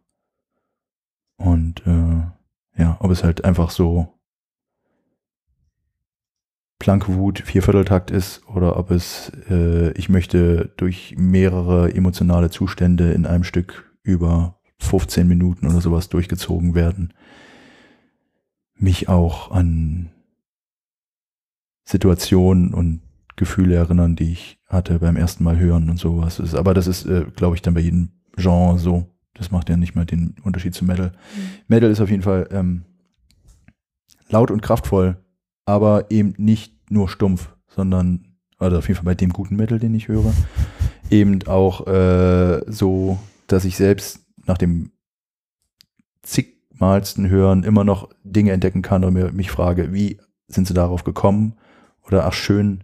Und 1.37 1.85
äh, 1.87 2.81
ja, 2.81 2.97
ob 2.99 3.11
es 3.11 3.23
halt 3.23 3.45
einfach 3.45 3.69
so 3.69 4.13
Plankwut, 6.79 7.39
Viervierteltakt 7.39 8.11
ist 8.11 8.45
oder 8.47 8.77
ob 8.77 8.91
es, 8.91 9.31
äh, 9.49 9.91
ich 9.93 10.09
möchte 10.09 10.73
durch 10.75 11.15
mehrere 11.17 11.93
emotionale 11.93 12.49
Zustände 12.49 13.13
in 13.13 13.25
einem 13.25 13.45
Stück 13.45 13.93
über 14.03 14.59
15 14.79 15.27
Minuten 15.27 15.67
oder 15.67 15.79
sowas 15.79 16.09
durchgezogen 16.09 16.75
werden, 16.75 17.13
mich 18.75 19.07
auch 19.07 19.51
an 19.51 20.11
Situationen 21.85 22.73
und 22.73 23.01
Gefühle 23.35 23.75
erinnern, 23.75 24.15
die 24.15 24.33
ich 24.33 24.59
hatte 24.73 24.99
beim 24.99 25.15
ersten 25.15 25.43
Mal 25.43 25.57
hören 25.57 25.89
und 25.89 25.97
sowas. 25.97 26.53
Aber 26.55 26.73
das 26.73 26.87
ist, 26.87 27.05
äh, 27.05 27.25
glaube 27.35 27.55
ich, 27.55 27.61
dann 27.61 27.73
bei 27.73 27.81
jedem 27.81 28.09
Genre 28.35 28.77
so. 28.79 29.07
Das 29.33 29.51
macht 29.51 29.69
ja 29.69 29.77
nicht 29.77 29.95
mal 29.95 30.05
den 30.05 30.35
Unterschied 30.43 30.75
zu 30.75 30.85
Metal. 30.85 31.09
Mhm. 31.09 31.41
Metal 31.67 31.89
ist 31.89 32.01
auf 32.01 32.09
jeden 32.09 32.23
Fall 32.23 32.47
ähm, 32.51 32.83
laut 34.29 34.51
und 34.51 34.61
kraftvoll, 34.61 35.17
aber 35.65 36.11
eben 36.11 36.33
nicht 36.37 36.91
nur 36.91 37.09
stumpf, 37.09 37.49
sondern, 37.67 38.35
also 38.57 38.77
auf 38.77 38.87
jeden 38.87 38.97
Fall 38.97 39.05
bei 39.05 39.15
dem 39.15 39.31
guten 39.31 39.55
Metal, 39.55 39.79
den 39.79 39.95
ich 39.95 40.07
höre, 40.07 40.33
eben 41.09 41.45
auch 41.47 41.87
äh, 41.87 42.61
so, 42.67 43.19
dass 43.47 43.65
ich 43.65 43.77
selbst 43.77 44.25
nach 44.45 44.57
dem 44.57 44.91
zigmalsten 46.21 47.29
Hören 47.29 47.63
immer 47.63 47.83
noch 47.83 48.09
Dinge 48.23 48.51
entdecken 48.51 48.81
kann 48.81 49.03
und 49.03 49.13
mir, 49.13 49.31
mich 49.31 49.51
frage, 49.51 49.93
wie 49.93 50.19
sind 50.47 50.67
sie 50.67 50.73
darauf 50.73 51.03
gekommen? 51.03 51.55
Oder 52.05 52.25
ach 52.25 52.33
schön, 52.33 52.83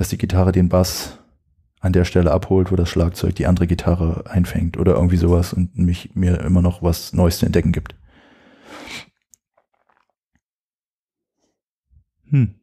dass 0.00 0.08
die 0.08 0.16
Gitarre 0.16 0.50
den 0.50 0.70
Bass 0.70 1.18
an 1.80 1.92
der 1.92 2.06
Stelle 2.06 2.32
abholt, 2.32 2.72
wo 2.72 2.76
das 2.76 2.88
Schlagzeug 2.88 3.34
die 3.34 3.44
andere 3.44 3.66
Gitarre 3.66 4.24
einfängt 4.30 4.78
oder 4.78 4.94
irgendwie 4.94 5.18
sowas 5.18 5.52
und 5.52 5.76
mich 5.76 6.14
mir 6.14 6.40
immer 6.40 6.62
noch 6.62 6.82
was 6.82 7.12
Neues 7.12 7.38
zu 7.38 7.44
entdecken 7.44 7.70
gibt. 7.70 7.94
Hm. 12.30 12.54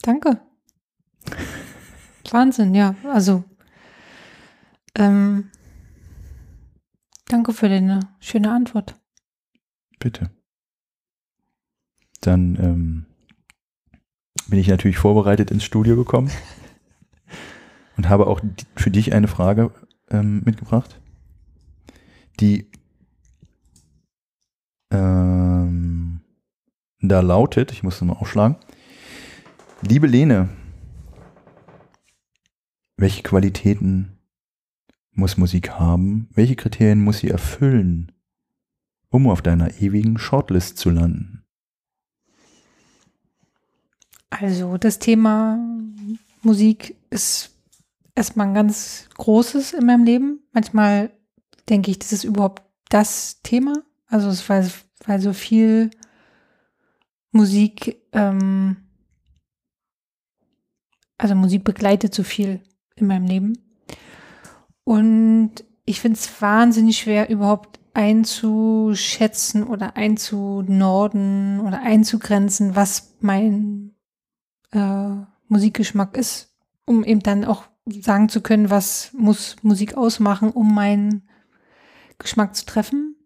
Danke. 0.00 0.40
Wahnsinn, 2.30 2.74
ja. 2.74 2.94
Also 3.04 3.44
ähm, 4.94 5.50
danke 7.28 7.52
für 7.52 7.68
deine 7.68 8.00
schöne 8.20 8.50
Antwort. 8.50 8.98
Bitte. 9.98 10.30
Dann 12.22 12.56
ähm, 12.56 13.06
bin 14.50 14.58
ich 14.58 14.68
natürlich 14.68 14.98
vorbereitet 14.98 15.50
ins 15.50 15.64
Studio 15.64 15.96
gekommen 15.96 16.30
und 17.96 18.08
habe 18.08 18.26
auch 18.26 18.40
für 18.76 18.90
dich 18.90 19.14
eine 19.14 19.28
Frage 19.28 19.70
ähm, 20.10 20.42
mitgebracht, 20.44 21.00
die 22.40 22.66
ähm, 24.90 26.20
da 27.00 27.20
lautet, 27.20 27.72
ich 27.72 27.82
muss 27.82 27.96
es 27.96 28.02
mal 28.02 28.14
aufschlagen, 28.14 28.56
liebe 29.82 30.06
Lene, 30.06 30.48
welche 32.96 33.22
Qualitäten 33.22 34.18
muss 35.12 35.36
Musik 35.36 35.70
haben? 35.70 36.28
Welche 36.32 36.56
Kriterien 36.56 37.00
muss 37.00 37.18
sie 37.18 37.30
erfüllen, 37.30 38.12
um 39.08 39.28
auf 39.28 39.42
deiner 39.42 39.80
ewigen 39.80 40.18
Shortlist 40.18 40.78
zu 40.78 40.90
landen? 40.90 41.39
Also 44.30 44.78
das 44.78 44.98
Thema 44.98 45.58
Musik 46.42 46.96
ist 47.10 47.50
erstmal 48.14 48.48
ein 48.48 48.54
ganz 48.54 49.08
großes 49.18 49.72
in 49.72 49.86
meinem 49.86 50.04
Leben. 50.04 50.40
Manchmal 50.52 51.10
denke 51.68 51.90
ich, 51.90 51.98
das 51.98 52.12
ist 52.12 52.24
überhaupt 52.24 52.62
das 52.88 53.42
Thema. 53.42 53.82
Also 54.06 54.28
es 54.28 54.48
war, 54.48 54.64
weil 55.06 55.20
so 55.20 55.32
viel 55.32 55.90
Musik, 57.32 58.00
ähm, 58.12 58.76
also 61.18 61.34
Musik 61.34 61.64
begleitet 61.64 62.14
so 62.14 62.22
viel 62.22 62.60
in 62.96 63.06
meinem 63.06 63.26
Leben. 63.26 63.58
Und 64.84 65.52
ich 65.84 66.00
finde 66.00 66.18
es 66.18 66.40
wahnsinnig 66.40 66.98
schwer, 66.98 67.30
überhaupt 67.30 67.78
einzuschätzen 67.94 69.64
oder 69.64 69.96
einzunorden 69.96 71.60
oder 71.60 71.82
einzugrenzen, 71.82 72.76
was 72.76 73.14
mein 73.20 73.89
äh, 74.72 75.10
Musikgeschmack 75.48 76.16
ist, 76.16 76.54
um 76.84 77.04
eben 77.04 77.20
dann 77.20 77.44
auch 77.44 77.64
sagen 77.86 78.28
zu 78.28 78.40
können, 78.40 78.70
was 78.70 79.10
muss 79.12 79.56
Musik 79.62 79.96
ausmachen, 79.96 80.50
um 80.50 80.74
meinen 80.74 81.28
Geschmack 82.18 82.54
zu 82.54 82.66
treffen. 82.66 83.16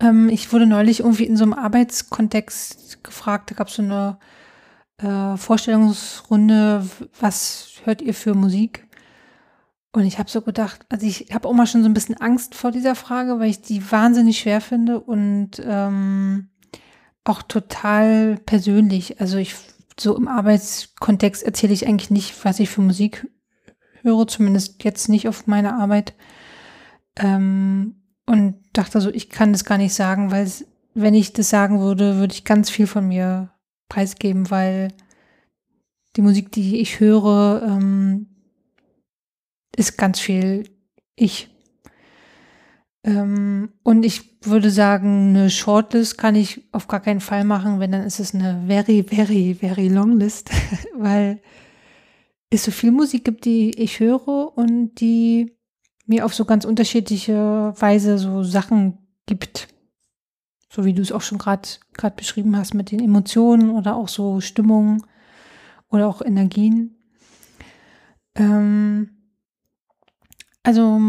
Ähm, 0.00 0.28
ich 0.28 0.52
wurde 0.52 0.66
neulich 0.66 1.00
irgendwie 1.00 1.24
in 1.24 1.36
so 1.36 1.44
einem 1.44 1.54
Arbeitskontext 1.54 3.02
gefragt, 3.02 3.50
da 3.50 3.54
gab 3.54 3.68
es 3.68 3.74
so 3.74 3.82
eine 3.82 4.18
äh, 4.98 5.36
Vorstellungsrunde, 5.36 6.88
was 7.20 7.80
hört 7.84 8.02
ihr 8.02 8.14
für 8.14 8.34
Musik? 8.34 8.86
Und 9.92 10.04
ich 10.04 10.18
habe 10.18 10.30
so 10.30 10.42
gedacht, 10.42 10.84
also 10.90 11.06
ich 11.06 11.32
habe 11.32 11.48
auch 11.48 11.54
mal 11.54 11.66
schon 11.66 11.82
so 11.82 11.88
ein 11.88 11.94
bisschen 11.94 12.20
Angst 12.20 12.54
vor 12.54 12.70
dieser 12.70 12.94
Frage, 12.94 13.40
weil 13.40 13.50
ich 13.50 13.62
die 13.62 13.90
wahnsinnig 13.90 14.38
schwer 14.38 14.60
finde 14.60 15.00
und 15.00 15.62
ähm, 15.64 16.50
auch 17.24 17.42
total 17.42 18.38
persönlich. 18.44 19.20
Also 19.20 19.38
ich 19.38 19.54
so 20.00 20.16
im 20.16 20.28
Arbeitskontext 20.28 21.42
erzähle 21.42 21.72
ich 21.72 21.86
eigentlich 21.86 22.10
nicht, 22.10 22.44
was 22.44 22.60
ich 22.60 22.70
für 22.70 22.80
Musik 22.80 23.26
höre, 24.02 24.26
zumindest 24.26 24.82
jetzt 24.84 25.08
nicht 25.08 25.28
auf 25.28 25.46
meine 25.46 25.74
Arbeit. 25.74 26.14
Ähm, 27.16 27.96
und 28.26 28.56
dachte 28.72 29.00
so, 29.00 29.10
ich 29.10 29.30
kann 29.30 29.52
das 29.52 29.64
gar 29.64 29.78
nicht 29.78 29.94
sagen, 29.94 30.30
weil 30.30 30.50
wenn 30.94 31.14
ich 31.14 31.32
das 31.32 31.48
sagen 31.48 31.80
würde, 31.80 32.16
würde 32.16 32.34
ich 32.34 32.44
ganz 32.44 32.70
viel 32.70 32.86
von 32.86 33.08
mir 33.08 33.52
preisgeben, 33.88 34.50
weil 34.50 34.88
die 36.16 36.22
Musik, 36.22 36.52
die 36.52 36.80
ich 36.80 37.00
höre, 37.00 37.62
ähm, 37.64 38.26
ist 39.76 39.96
ganz 39.96 40.20
viel 40.20 40.68
ich. 41.14 41.48
Ähm, 43.08 43.70
und 43.84 44.04
ich 44.04 44.38
würde 44.42 44.70
sagen, 44.70 45.30
eine 45.30 45.48
Shortlist 45.48 46.18
kann 46.18 46.34
ich 46.34 46.68
auf 46.72 46.88
gar 46.88 47.00
keinen 47.00 47.20
Fall 47.20 47.42
machen, 47.42 47.80
wenn 47.80 47.90
dann 47.90 48.04
ist 48.04 48.20
es 48.20 48.34
eine 48.34 48.62
very, 48.66 49.02
very, 49.02 49.56
very 49.58 49.88
long 49.88 50.18
list, 50.18 50.50
weil 50.94 51.40
es 52.50 52.64
so 52.64 52.70
viel 52.70 52.90
Musik 52.90 53.24
gibt, 53.24 53.46
die 53.46 53.70
ich 53.70 54.00
höre 54.00 54.56
und 54.56 54.96
die 54.96 55.56
mir 56.04 56.26
auf 56.26 56.34
so 56.34 56.44
ganz 56.44 56.66
unterschiedliche 56.66 57.72
Weise 57.78 58.18
so 58.18 58.42
Sachen 58.42 58.98
gibt. 59.24 59.68
So 60.70 60.84
wie 60.84 60.92
du 60.92 61.00
es 61.00 61.12
auch 61.12 61.22
schon 61.22 61.38
gerade 61.38 61.70
beschrieben 62.14 62.58
hast 62.58 62.74
mit 62.74 62.90
den 62.90 63.00
Emotionen 63.00 63.70
oder 63.70 63.96
auch 63.96 64.08
so 64.08 64.42
Stimmungen 64.42 65.02
oder 65.88 66.08
auch 66.08 66.20
Energien. 66.20 66.94
Ähm, 68.34 69.16
also 70.62 71.00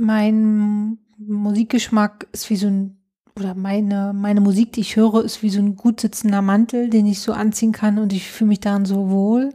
mein 0.00 0.98
Musikgeschmack 1.18 2.26
ist 2.32 2.50
wie 2.50 2.56
so 2.56 2.66
ein, 2.66 2.96
oder 3.36 3.54
meine, 3.54 4.12
meine 4.14 4.40
Musik, 4.40 4.72
die 4.72 4.80
ich 4.80 4.96
höre, 4.96 5.22
ist 5.22 5.42
wie 5.42 5.50
so 5.50 5.60
ein 5.60 5.76
gut 5.76 6.00
sitzender 6.00 6.42
Mantel, 6.42 6.90
den 6.90 7.06
ich 7.06 7.20
so 7.20 7.32
anziehen 7.32 7.72
kann 7.72 7.98
und 7.98 8.12
ich 8.12 8.30
fühle 8.30 8.48
mich 8.48 8.60
daran 8.60 8.86
so 8.86 9.10
wohl. 9.10 9.50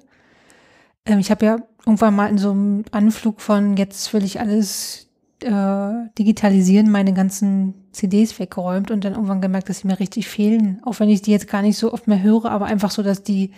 Ähm, 1.06 1.20
ich 1.20 1.32
habe 1.32 1.46
ja 1.46 1.58
irgendwann 1.86 2.16
mal 2.16 2.30
in 2.30 2.38
so 2.38 2.52
einem 2.52 2.86
Anflug 2.92 3.42
von, 3.42 3.76
jetzt 3.78 4.14
will 4.14 4.24
ich 4.24 4.40
alles 4.40 5.08
äh, 5.42 5.92
digitalisieren, 6.18 6.90
meine 6.90 7.14
ganzen 7.14 7.74
CDs 7.92 8.40
weggeräumt 8.40 8.92
und 8.92 9.04
dann 9.04 9.14
irgendwann 9.14 9.42
gemerkt, 9.42 9.70
dass 9.70 9.80
sie 9.80 9.88
mir 9.88 10.00
richtig 10.00 10.28
fehlen. 10.28 10.80
Auch 10.84 11.00
wenn 11.00 11.10
ich 11.10 11.22
die 11.22 11.32
jetzt 11.32 11.48
gar 11.48 11.62
nicht 11.62 11.78
so 11.78 11.94
oft 11.94 12.08
mehr 12.08 12.22
höre, 12.22 12.46
aber 12.46 12.66
einfach 12.66 12.92
so, 12.92 13.04
dass 13.04 13.24
die 13.24 13.52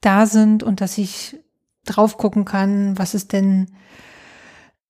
da 0.00 0.26
sind 0.26 0.62
und 0.62 0.80
dass 0.80 0.98
ich 0.98 1.36
drauf 1.84 2.16
gucken 2.16 2.44
kann, 2.44 2.98
was 2.98 3.14
ist 3.14 3.32
denn, 3.32 3.66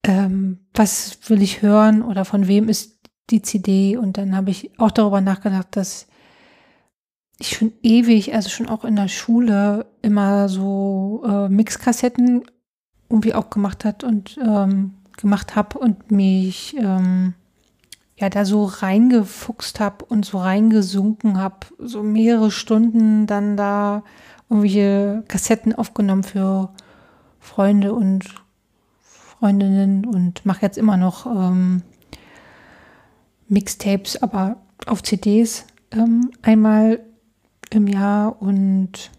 ähm, 0.03 0.59
was 0.73 1.17
will 1.27 1.41
ich 1.41 1.61
hören 1.61 2.01
oder 2.01 2.25
von 2.25 2.47
wem 2.47 2.69
ist 2.69 2.99
die 3.29 3.41
CD. 3.41 3.97
Und 3.97 4.17
dann 4.17 4.35
habe 4.35 4.51
ich 4.51 4.77
auch 4.79 4.91
darüber 4.91 5.21
nachgedacht, 5.21 5.67
dass 5.71 6.07
ich 7.39 7.57
schon 7.57 7.73
ewig, 7.81 8.33
also 8.33 8.49
schon 8.49 8.69
auch 8.69 8.85
in 8.85 8.95
der 8.95 9.07
Schule, 9.07 9.85
immer 10.01 10.49
so 10.49 11.23
äh, 11.25 11.49
Mixkassetten 11.49 12.43
irgendwie 13.09 13.33
auch 13.33 13.49
gemacht 13.49 13.85
hat 13.85 14.03
und 14.03 14.37
ähm, 14.43 14.93
gemacht 15.17 15.55
habe 15.55 15.79
und 15.79 16.11
mich 16.11 16.75
ähm, 16.77 17.33
ja 18.17 18.29
da 18.29 18.45
so 18.45 18.65
reingefuchst 18.65 19.79
habe 19.79 20.05
und 20.05 20.25
so 20.25 20.39
reingesunken 20.39 21.37
habe, 21.37 21.67
so 21.79 22.03
mehrere 22.03 22.51
Stunden 22.51 23.27
dann 23.27 23.57
da 23.57 24.03
irgendwelche 24.49 25.23
Kassetten 25.27 25.73
aufgenommen 25.73 26.23
für 26.23 26.73
Freunde 27.39 27.93
und 27.93 28.42
Freundinnen 29.43 30.05
und 30.05 30.45
mache 30.45 30.61
jetzt 30.61 30.77
immer 30.77 30.95
noch 30.95 31.25
ähm, 31.25 31.81
Mixtapes, 33.49 34.23
aber 34.23 34.55
auf 34.85 35.03
CDs 35.03 35.65
ähm, 35.91 36.31
einmal 36.41 37.01
im 37.69 37.87
Jahr 37.87 38.41
und 38.41 39.11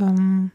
ähm, 0.00 0.50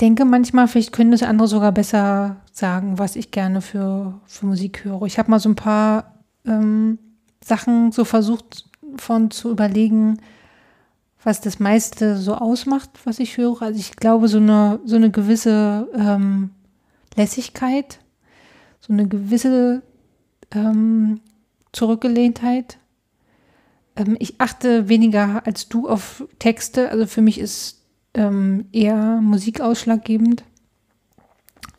denke 0.00 0.24
manchmal, 0.24 0.66
vielleicht 0.66 0.94
können 0.94 1.10
das 1.10 1.22
andere 1.22 1.46
sogar 1.46 1.72
besser 1.72 2.36
sagen, 2.52 2.98
was 2.98 3.16
ich 3.16 3.32
gerne 3.32 3.60
für, 3.60 4.18
für 4.24 4.46
Musik 4.46 4.86
höre. 4.86 5.02
Ich 5.02 5.18
habe 5.18 5.30
mal 5.30 5.38
so 5.38 5.50
ein 5.50 5.54
paar 5.54 6.14
ähm, 6.46 6.98
Sachen 7.44 7.92
so 7.92 8.06
versucht 8.06 8.64
von 8.96 9.30
zu 9.30 9.50
überlegen, 9.50 10.22
was 11.22 11.42
das 11.42 11.60
meiste 11.60 12.16
so 12.16 12.34
ausmacht, 12.34 12.88
was 13.04 13.18
ich 13.18 13.36
höre. 13.36 13.60
Also 13.60 13.78
ich 13.78 13.94
glaube, 13.94 14.28
so 14.28 14.38
eine, 14.38 14.80
so 14.86 14.96
eine 14.96 15.10
gewisse 15.10 15.86
ähm, 15.94 16.52
Lässigkeit, 17.18 17.98
so 18.80 18.92
eine 18.92 19.06
gewisse 19.06 19.82
ähm, 20.54 21.20
Zurückgelehntheit. 21.72 22.78
Ähm, 23.96 24.16
ich 24.18 24.40
achte 24.40 24.88
weniger 24.88 25.46
als 25.46 25.68
du 25.68 25.88
auf 25.88 26.26
Texte. 26.38 26.90
Also 26.90 27.06
für 27.06 27.20
mich 27.20 27.38
ist 27.38 27.82
ähm, 28.14 28.66
eher 28.72 29.20
Musik 29.20 29.60
ausschlaggebend. 29.60 30.44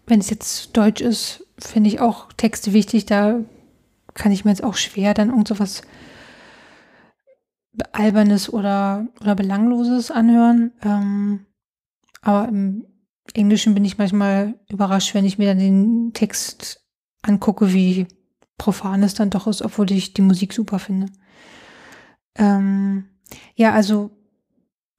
Wenn 0.05 0.19
es 0.19 0.29
jetzt 0.29 0.75
Deutsch 0.77 1.01
ist, 1.01 1.45
finde 1.57 1.89
ich 1.89 1.99
auch 1.99 2.31
Texte 2.33 2.73
wichtig. 2.73 3.05
Da 3.05 3.39
kann 4.13 4.31
ich 4.31 4.45
mir 4.45 4.51
jetzt 4.51 4.63
auch 4.63 4.75
schwer 4.75 5.13
dann 5.13 5.29
irgend 5.29 5.47
so 5.47 5.59
was 5.59 5.81
Albernes 7.91 8.51
oder, 8.51 9.07
oder 9.21 9.35
Belangloses 9.35 10.11
anhören. 10.11 10.71
Ähm, 10.83 11.45
aber 12.21 12.49
im 12.49 12.85
Englischen 13.33 13.73
bin 13.73 13.85
ich 13.85 13.97
manchmal 13.97 14.55
überrascht, 14.69 15.13
wenn 15.13 15.25
ich 15.25 15.37
mir 15.37 15.47
dann 15.47 15.59
den 15.59 16.11
Text 16.13 16.83
angucke, 17.21 17.73
wie 17.73 18.07
profan 18.57 19.03
es 19.03 19.13
dann 19.13 19.29
doch 19.29 19.47
ist, 19.47 19.61
obwohl 19.61 19.91
ich 19.91 20.13
die 20.13 20.21
Musik 20.21 20.53
super 20.53 20.79
finde. 20.79 21.07
Ähm, 22.35 23.05
ja, 23.55 23.73
also 23.73 24.11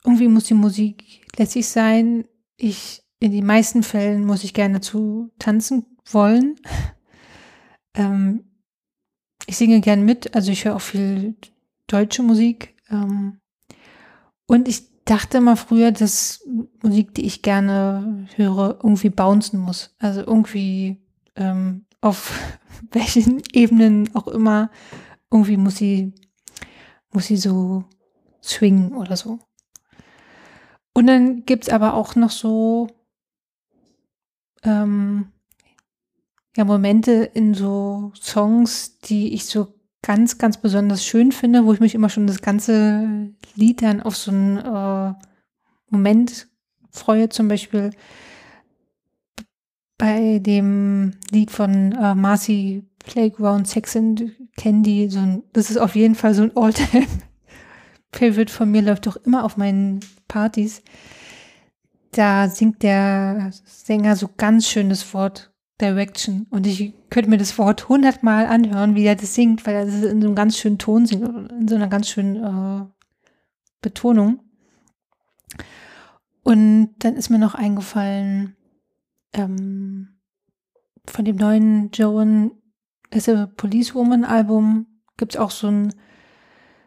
irgendwie 0.05 0.29
muss 0.29 0.45
die 0.45 0.55
Musik 0.55 1.27
lässig 1.37 1.69
sein. 1.69 2.25
Ich, 2.57 3.03
in 3.19 3.33
den 3.33 3.47
meisten 3.47 3.83
Fällen 3.83 4.25
muss 4.25 4.45
ich 4.45 4.55
gerne 4.55 4.81
zu 4.81 5.31
tanzen 5.39 5.87
wollen. 6.07 6.57
ähm, 7.95 8.45
ich 9.47 9.57
singe 9.57 9.81
gern 9.81 10.05
mit, 10.05 10.35
also 10.35 10.53
ich 10.53 10.65
höre 10.65 10.77
auch 10.77 10.81
viel 10.81 11.35
deutsche 11.87 12.23
Musik. 12.23 12.77
Ähm, 12.91 13.41
und 14.47 14.69
ich 14.69 14.90
dachte 15.11 15.39
immer 15.39 15.57
früher, 15.57 15.91
dass 15.91 16.47
Musik, 16.83 17.15
die 17.15 17.27
ich 17.27 17.43
gerne 17.43 18.29
höre, 18.37 18.79
irgendwie 18.83 19.11
bouncen 19.11 19.59
muss. 19.59 19.97
Also 19.99 20.21
irgendwie 20.21 21.03
ähm, 21.35 21.85
auf 22.01 22.33
welchen 22.93 23.43
Ebenen 23.53 24.15
auch 24.15 24.29
immer, 24.29 24.71
irgendwie 25.31 25.57
muss 25.57 25.77
sie, 25.77 26.15
muss 27.13 27.27
sie 27.27 27.37
so 27.37 27.85
swingen 28.41 28.93
oder 28.93 29.17
so. 29.17 29.41
Und 30.93 31.09
dann 31.09 31.45
gibt 31.45 31.65
es 31.65 31.73
aber 31.73 31.95
auch 31.95 32.15
noch 32.15 32.31
so 32.31 32.87
ähm, 34.63 35.33
ja, 36.57 36.65
Momente 36.65 37.13
in 37.35 37.55
so 37.55 38.13
Songs, 38.15 38.99
die 38.99 39.35
ich 39.35 39.47
so 39.47 39.75
ganz, 40.03 40.39
ganz 40.39 40.57
besonders 40.57 41.05
schön 41.05 41.33
finde, 41.33 41.65
wo 41.65 41.73
ich 41.73 41.81
mich 41.81 41.95
immer 41.95 42.09
schon 42.09 42.27
das 42.27 42.43
ganze 42.43 43.31
Lied 43.55 43.83
dann 43.83 44.01
auf 44.01 44.17
so 44.17 44.31
einen 44.31 44.57
äh, 44.57 45.15
Moment 45.91 46.49
freue. 46.91 47.29
Zum 47.29 47.49
Beispiel 47.49 47.91
bei 49.99 50.39
dem 50.39 51.13
Lied 51.31 51.51
von 51.51 51.93
äh, 51.93 52.15
Marcy 52.15 52.85
Playground 53.01 53.69
Sex 53.69 53.97
and 53.97 54.33
Candy. 54.57 55.09
So 55.11 55.19
ein, 55.19 55.43
das 55.53 55.71
ist 55.71 55.77
auf 55.77 55.95
jeden 55.95 56.15
Fall 56.15 56.35
so 56.35 56.43
ein 56.43 56.57
Alltime 56.57 57.07
Favorite 58.13 58.53
von 58.53 58.71
mir, 58.71 58.83
läuft 58.83 59.07
doch 59.07 59.17
immer 59.17 59.45
auf 59.45 59.57
meinen 59.57 60.01
Partys. 60.29 60.83
Da 62.13 62.49
singt 62.49 62.83
der 62.83 63.51
Sänger 63.65 64.17
so 64.17 64.29
ganz 64.37 64.69
schönes 64.69 65.15
Wort 65.15 65.50
Direction. 65.81 66.47
Und 66.51 66.67
ich 66.67 66.95
könnte 67.11 67.31
mir 67.31 67.39
das 67.39 67.57
Wort 67.59 67.89
hundertmal 67.89 68.47
anhören, 68.47 68.95
wie 68.95 69.05
er 69.05 69.17
das 69.17 69.35
singt, 69.35 69.67
weil 69.67 69.75
er 69.75 69.87
das 69.87 70.03
in 70.03 70.21
so 70.21 70.29
einem 70.29 70.35
ganz 70.35 70.59
schönen 70.59 70.79
Ton 70.79 71.07
singt, 71.07 71.27
in 71.51 71.69
so 71.69 71.75
einer 71.75 71.89
ganz 71.89 72.09
schönen 72.09 72.37
äh, 72.37 72.87
Betonung. 73.81 74.41
Und 76.43 76.95
dann 76.99 77.17
ist 77.17 77.31
mir 77.31 77.39
noch 77.39 77.55
eingefallen, 77.55 78.57
ähm, 79.33 80.21
von 81.07 81.25
dem 81.25 81.37
neuen 81.37 81.91
Joan 81.93 82.53
As 83.13 83.29
a 83.29 83.47
Policewoman 83.47 84.25
Album 84.25 84.87
gibt 85.17 85.35
es 85.35 85.41
auch 85.41 85.51
so 85.51 85.67
ein 85.69 85.93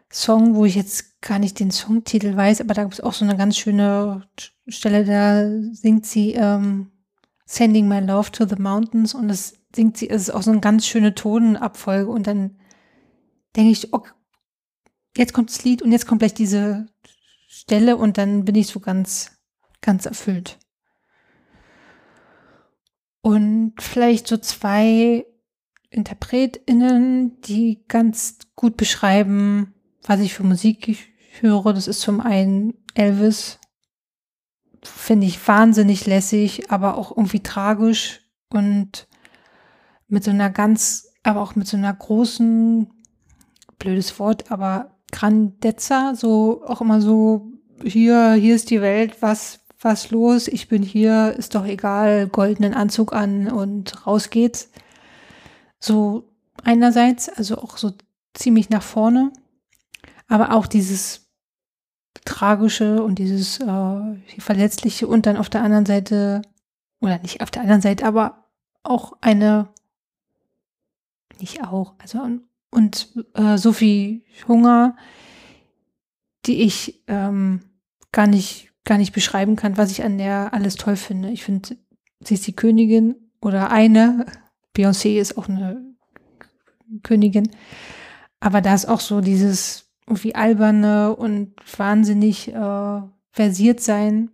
Song, 0.10 0.56
wo 0.56 0.63
ich 0.65 0.75
jetzt 0.75 1.21
gar 1.21 1.39
nicht 1.39 1.60
den 1.60 1.71
Songtitel 1.71 2.36
weiß, 2.36 2.62
aber 2.62 2.73
da 2.73 2.84
gibt 2.84 2.93
es 2.93 3.01
auch 3.01 3.13
so 3.13 3.25
eine 3.25 3.36
ganz 3.36 3.58
schöne 3.58 4.27
Stelle, 4.67 5.06
da 5.06 5.49
singt 5.73 6.06
sie 6.06 6.34
ähm, 6.34 6.92
Sending 7.54 7.88
My 7.88 8.00
Love 8.00 8.32
to 8.32 8.48
the 8.48 8.56
Mountains 8.56 9.13
und 9.13 9.28
das 9.28 9.54
singt 9.76 9.98
sie, 9.98 10.10
es 10.10 10.24
ist 10.24 10.30
auch 10.32 10.42
so 10.42 10.50
eine 10.50 10.60
ganz 10.60 10.88
schöne 10.88 11.13
Tonabfolge 11.13 12.10
und 12.10 12.26
dann 12.26 12.58
denke 13.56 13.72
ich, 13.72 13.94
okay, 13.94 14.10
jetzt 15.16 15.34
kommt 15.34 15.52
das 15.52 15.63
Lied 15.63 15.84
und 15.84 15.92
jetzt 15.92 16.08
kommt 16.08 16.20
gleich 16.20 16.34
diese 16.34 16.88
Stelle 17.48 17.98
und 17.98 18.18
dann 18.18 18.44
bin 18.44 18.56
ich 18.56 18.66
so 18.66 18.80
ganz, 18.80 19.38
ganz 19.82 20.08
erfüllt. 20.08 20.58
Und 23.22 23.76
vielleicht 23.80 24.28
so 24.28 24.38
zwei 24.38 25.24
InterpretInnen, 25.92 27.39
die 27.42 27.84
ganz 27.88 28.39
gut 28.56 28.78
beschreiben, 28.78 29.76
was 30.02 30.22
ich 30.22 30.34
für 30.34 30.44
Musik 30.44 30.98
höre. 31.39 31.72
Das 31.74 31.88
ist 31.88 32.02
zum 32.02 32.20
einen 32.20 32.74
Elvis, 32.96 33.60
finde 34.88 35.28
ich 35.28 35.48
wahnsinnig 35.48 36.06
lässig, 36.06 36.72
aber 36.72 36.98
auch 36.98 37.15
irgendwie 37.15 37.41
tragisch 37.41 38.22
und 38.50 39.08
mit 40.08 40.24
so 40.24 40.32
einer 40.32 40.50
ganz, 40.50 41.08
aber 41.24 41.41
auch 41.41 41.56
mit 41.56 41.67
so 41.67 41.78
einer 41.78 41.93
großen, 41.93 42.89
blödes 43.80 44.19
Wort, 44.19 44.52
aber 44.52 44.91
Grandezza, 45.12 46.13
so 46.15 46.63
auch 46.65 46.82
immer 46.82 47.02
so, 47.02 47.52
hier, 47.84 48.34
hier 48.34 48.56
ist 48.56 48.69
die 48.69 48.82
Welt, 48.82 49.22
was, 49.22 49.60
was 49.82 50.12
los, 50.12 50.48
ich 50.48 50.67
bin 50.67 50.84
hier, 50.84 51.36
ist 51.38 51.56
doch 51.56 51.65
egal, 51.65 52.28
goldenen 52.28 52.74
Anzug 52.74 53.13
an 53.13 53.52
und 53.52 54.08
raus 54.08 54.30
geht's. 54.30 54.69
So 55.80 56.30
einerseits, 56.63 57.30
also 57.30 57.58
auch 57.58 57.78
so 57.78 57.91
ziemlich 58.34 58.69
nach 58.69 58.84
vorne, 58.84 59.32
aber 60.28 60.54
auch 60.54 60.67
dieses 60.67 61.22
Tragische 62.26 63.04
und 63.04 63.19
dieses 63.19 63.60
äh, 63.60 64.15
Verletzliche 64.39 65.08
und 65.08 65.26
dann 65.26 65.38
auf 65.38 65.49
der 65.49 65.63
anderen 65.63 65.86
Seite, 65.86 66.41
oder 66.99 67.19
nicht 67.19 67.41
auf 67.41 67.52
der 67.52 67.63
anderen 67.63 67.82
Seite, 67.82 68.06
aber 68.06 68.45
auch 68.84 69.13
eine, 69.21 69.69
nicht 71.39 71.63
auch, 71.63 71.95
also 71.99 72.19
und 72.71 73.10
äh, 73.34 73.58
so 73.58 73.73
viel 73.73 74.23
Hunger, 74.47 74.95
die 76.45 76.62
ich 76.62 77.04
ähm, 77.08 77.62
gar 78.12 78.28
nicht 78.28 78.73
gar 78.84 78.97
nicht 78.97 79.13
beschreiben 79.13 79.56
kann, 79.56 79.78
was 79.78 79.91
ich 79.91 80.04
an 80.04 80.17
der 80.17 80.54
alles 80.54 80.76
toll 80.76 80.95
finde. 80.95 81.30
Ich 81.30 81.43
finde, 81.43 81.78
sie 82.21 82.34
ist 82.34 82.47
die 82.47 82.56
Königin 82.56 83.15
oder 83.41 83.71
eine. 83.71 84.26
Beyoncé 84.76 85.19
ist 85.19 85.38
auch 85.38 85.47
eine 85.47 85.82
Königin. 87.04 87.49
Aber 88.39 88.62
da 88.62 88.73
ist 88.73 88.88
auch 88.88 88.99
so 88.99 89.21
dieses 89.21 89.92
irgendwie 90.08 90.36
alberne 90.36 91.16
und 91.16 91.54
wahnsinnig 91.78 92.50
äh, 92.54 93.02
versiert 93.32 93.80
sein, 93.80 94.32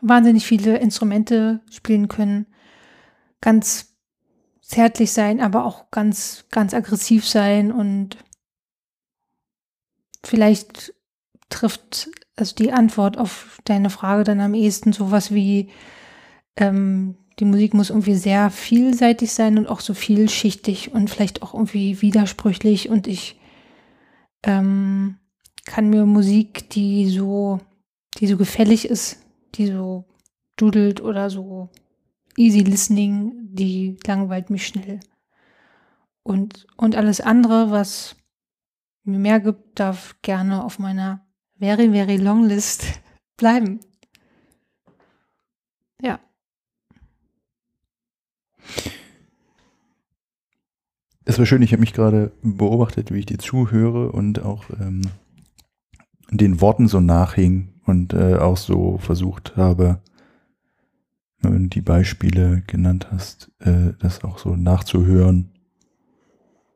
wahnsinnig 0.00 0.46
viele 0.46 0.78
Instrumente 0.78 1.60
spielen 1.70 2.08
können, 2.08 2.46
ganz 3.40 3.94
zärtlich 4.60 5.12
sein, 5.12 5.40
aber 5.40 5.64
auch 5.64 5.90
ganz, 5.90 6.44
ganz 6.50 6.74
aggressiv 6.74 7.26
sein 7.26 7.72
und 7.72 8.18
vielleicht 10.24 10.92
trifft 11.48 12.10
also 12.36 12.54
die 12.54 12.72
Antwort 12.72 13.18
auf 13.18 13.58
deine 13.64 13.90
Frage 13.90 14.24
dann 14.24 14.40
am 14.40 14.54
ehesten 14.54 14.92
sowas 14.92 15.32
wie, 15.32 15.70
ähm, 16.56 17.16
die 17.38 17.44
Musik 17.44 17.74
muss 17.74 17.90
irgendwie 17.90 18.14
sehr 18.14 18.50
vielseitig 18.50 19.32
sein 19.32 19.58
und 19.58 19.68
auch 19.68 19.80
so 19.80 19.94
vielschichtig 19.94 20.92
und 20.92 21.08
vielleicht 21.08 21.42
auch 21.42 21.54
irgendwie 21.54 22.02
widersprüchlich 22.02 22.88
und 22.88 23.06
ich 23.06 23.37
ähm, 24.44 25.18
kann 25.64 25.90
mir 25.90 26.06
Musik, 26.06 26.70
die 26.70 27.08
so, 27.08 27.60
die 28.18 28.26
so 28.26 28.36
gefällig 28.36 28.86
ist, 28.86 29.24
die 29.54 29.66
so 29.66 30.04
dudelt 30.56 31.00
oder 31.00 31.30
so 31.30 31.68
easy 32.36 32.60
listening, 32.60 33.32
die 33.54 33.96
langweilt 34.06 34.50
mich 34.50 34.66
schnell. 34.66 35.00
Und, 36.22 36.66
und 36.76 36.94
alles 36.96 37.20
andere, 37.20 37.70
was 37.70 38.16
mir 39.04 39.18
mehr 39.18 39.40
gibt, 39.40 39.80
darf 39.80 40.16
gerne 40.22 40.62
auf 40.62 40.78
meiner 40.78 41.26
very, 41.58 41.90
very 41.90 42.16
long 42.16 42.44
list 42.44 42.84
bleiben. 43.36 43.80
Ja. 46.00 46.20
Es 51.28 51.38
war 51.38 51.44
schön, 51.44 51.60
ich 51.60 51.72
habe 51.72 51.80
mich 51.80 51.92
gerade 51.92 52.32
beobachtet, 52.42 53.12
wie 53.12 53.18
ich 53.18 53.26
dir 53.26 53.38
zuhöre 53.38 54.12
und 54.12 54.42
auch 54.42 54.64
ähm, 54.80 55.02
den 56.30 56.62
Worten 56.62 56.88
so 56.88 57.00
nachhing 57.00 57.74
und 57.84 58.14
äh, 58.14 58.36
auch 58.36 58.56
so 58.56 58.96
versucht 58.96 59.54
habe, 59.54 60.00
wenn 61.42 61.64
du 61.64 61.68
die 61.68 61.82
Beispiele 61.82 62.62
genannt 62.66 63.08
hast, 63.12 63.52
äh, 63.58 63.92
das 63.98 64.24
auch 64.24 64.38
so 64.38 64.56
nachzuhören 64.56 65.50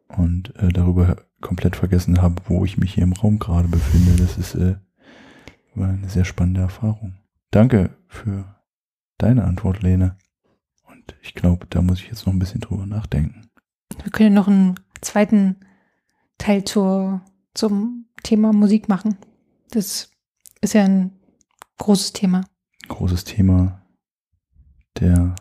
und 0.09 0.55
äh, 0.57 0.69
darüber 0.69 1.17
komplett 1.41 1.75
vergessen 1.75 2.21
habe, 2.21 2.43
wo 2.45 2.67
ich 2.67 2.77
mich 2.77 2.93
hier 2.93 3.05
im 3.05 3.15
Raum 3.15 3.39
gerade 3.39 3.69
befinde. 3.69 4.23
Das 4.23 4.37
ist 4.37 4.55
äh, 4.55 4.75
war 5.75 5.89
eine 5.89 6.11
sehr 6.11 6.27
spannende 6.27 6.61
Erfahrung. 6.61 7.15
Danke 7.53 7.97
für 8.07 8.45
deine 9.17 9.45
Antwort, 9.45 9.83
Lene. 9.83 10.19
Und 10.85 11.17
ich 11.23 11.33
glaube, 11.33 11.67
da 11.71 11.81
muss 11.81 12.01
ich 12.01 12.09
jetzt 12.09 12.27
noch 12.27 12.35
ein 12.35 12.39
bisschen 12.39 12.61
drüber 12.61 12.85
nachdenken. 12.85 13.47
Wir 14.03 14.13
können 14.13 14.35
noch 14.35 14.49
einen 14.49 14.79
zweiten 15.01 15.57
Teil 16.39 16.65
zur, 16.65 17.23
zum 17.55 18.07
Thema 18.23 18.53
Musik 18.53 18.89
machen. 18.89 19.17
Das 19.71 20.11
ist 20.61 20.75
ja 20.75 20.85
ein 20.85 21.13
großes 21.79 22.13
Thema. 22.13 22.45
Großes 22.89 23.25
Thema 23.25 23.83
der 25.01 25.35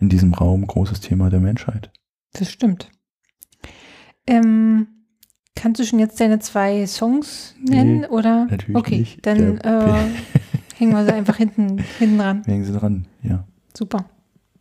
in 0.00 0.08
diesem 0.08 0.34
Raum, 0.34 0.66
großes 0.66 1.00
Thema 1.00 1.30
der 1.30 1.40
Menschheit. 1.40 1.92
Das 2.32 2.50
stimmt. 2.50 2.90
Ähm, 4.26 4.98
Kannst 5.58 5.80
du 5.80 5.84
schon 5.84 5.98
jetzt 5.98 6.20
deine 6.20 6.38
zwei 6.38 6.86
Songs 6.86 7.56
nennen? 7.60 8.02
Nee, 8.02 8.06
oder? 8.06 8.46
Natürlich 8.46 8.76
okay, 8.76 8.98
nicht. 8.98 9.26
dann 9.26 9.58
äh, 9.58 10.08
hängen 10.76 10.92
wir 10.92 11.04
sie 11.04 11.12
einfach 11.12 11.36
hinten, 11.36 11.78
hinten 11.98 12.18
dran. 12.18 12.44
Hängen 12.44 12.64
sie 12.64 12.72
dran, 12.72 13.08
ja. 13.24 13.44
Super. 13.76 14.04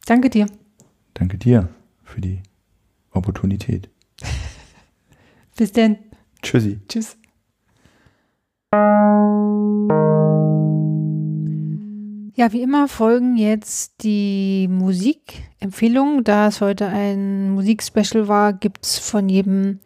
Danke 0.08 0.32
dir. 0.32 0.48
Danke 1.14 1.38
dir 1.38 1.70
für 2.04 2.20
die 2.20 2.42
Opportunität. 3.12 3.90
Bis 5.58 5.72
denn. 5.72 5.98
Tschüssi. 6.42 6.80
Tschüss. 6.88 7.18
Ja, 12.36 12.54
wie 12.54 12.62
immer 12.62 12.88
folgen 12.88 13.36
jetzt 13.38 14.04
die 14.04 14.68
Musikempfehlungen. 14.70 16.24
Da 16.24 16.48
es 16.48 16.62
heute 16.62 16.86
ein 16.88 17.50
Musikspecial 17.50 18.28
war, 18.28 18.54
gibt 18.54 18.86
es 18.86 19.00
von 19.00 19.28
jedem 19.28 19.80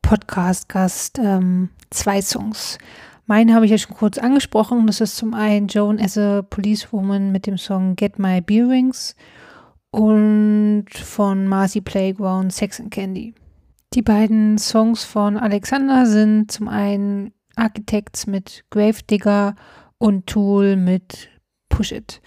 Podcast-Gast 0.00 1.18
ähm, 1.18 1.68
zwei 1.90 2.22
Songs. 2.22 2.78
Meinen 3.26 3.54
habe 3.54 3.66
ich 3.66 3.70
ja 3.70 3.78
schon 3.78 3.94
kurz 3.94 4.16
angesprochen. 4.16 4.86
Das 4.86 5.00
ist 5.00 5.16
zum 5.16 5.34
einen 5.34 5.68
Joan 5.68 6.00
as 6.00 6.16
a 6.16 6.42
Policewoman 6.42 7.30
mit 7.30 7.46
dem 7.46 7.58
Song 7.58 7.94
Get 7.94 8.18
My 8.18 8.40
Bearings 8.40 9.14
und 9.90 10.86
von 10.92 11.46
Marcy 11.46 11.80
Playground 11.80 12.52
Sex 12.52 12.80
and 12.80 12.90
Candy. 12.90 13.34
Die 13.92 14.02
beiden 14.02 14.58
Songs 14.58 15.04
von 15.04 15.36
Alexander 15.36 16.06
sind 16.06 16.52
zum 16.52 16.68
einen 16.68 17.32
Architects 17.56 18.26
mit 18.26 18.64
Gravedigger 18.70 19.56
und 19.98 20.26
Tool 20.26 20.76
mit 20.76 21.28
Push 21.68 21.92
It. 21.92 22.20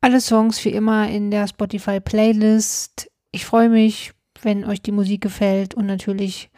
Alle 0.00 0.20
Songs 0.20 0.64
wie 0.64 0.70
immer 0.70 1.08
in 1.08 1.30
der 1.30 1.46
Spotify 1.46 2.00
Playlist. 2.00 3.10
Ich 3.32 3.44
freue 3.44 3.68
mich, 3.68 4.12
wenn 4.42 4.64
euch 4.64 4.82
die 4.82 4.92
Musik 4.92 5.20
gefällt 5.20 5.74
und 5.74 5.86
natürlich 5.86 6.50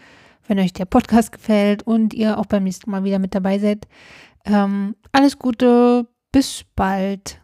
wenn 0.48 0.58
euch 0.58 0.72
der 0.72 0.84
Podcast 0.84 1.32
gefällt 1.32 1.82
und 1.82 2.14
ihr 2.14 2.38
auch 2.38 2.46
beim 2.46 2.64
nächsten 2.64 2.90
Mal 2.90 3.04
wieder 3.04 3.18
mit 3.18 3.34
dabei 3.34 3.58
seid. 3.58 3.88
Ähm, 4.44 4.94
alles 5.12 5.38
Gute, 5.38 6.06
bis 6.32 6.64
bald. 6.76 7.40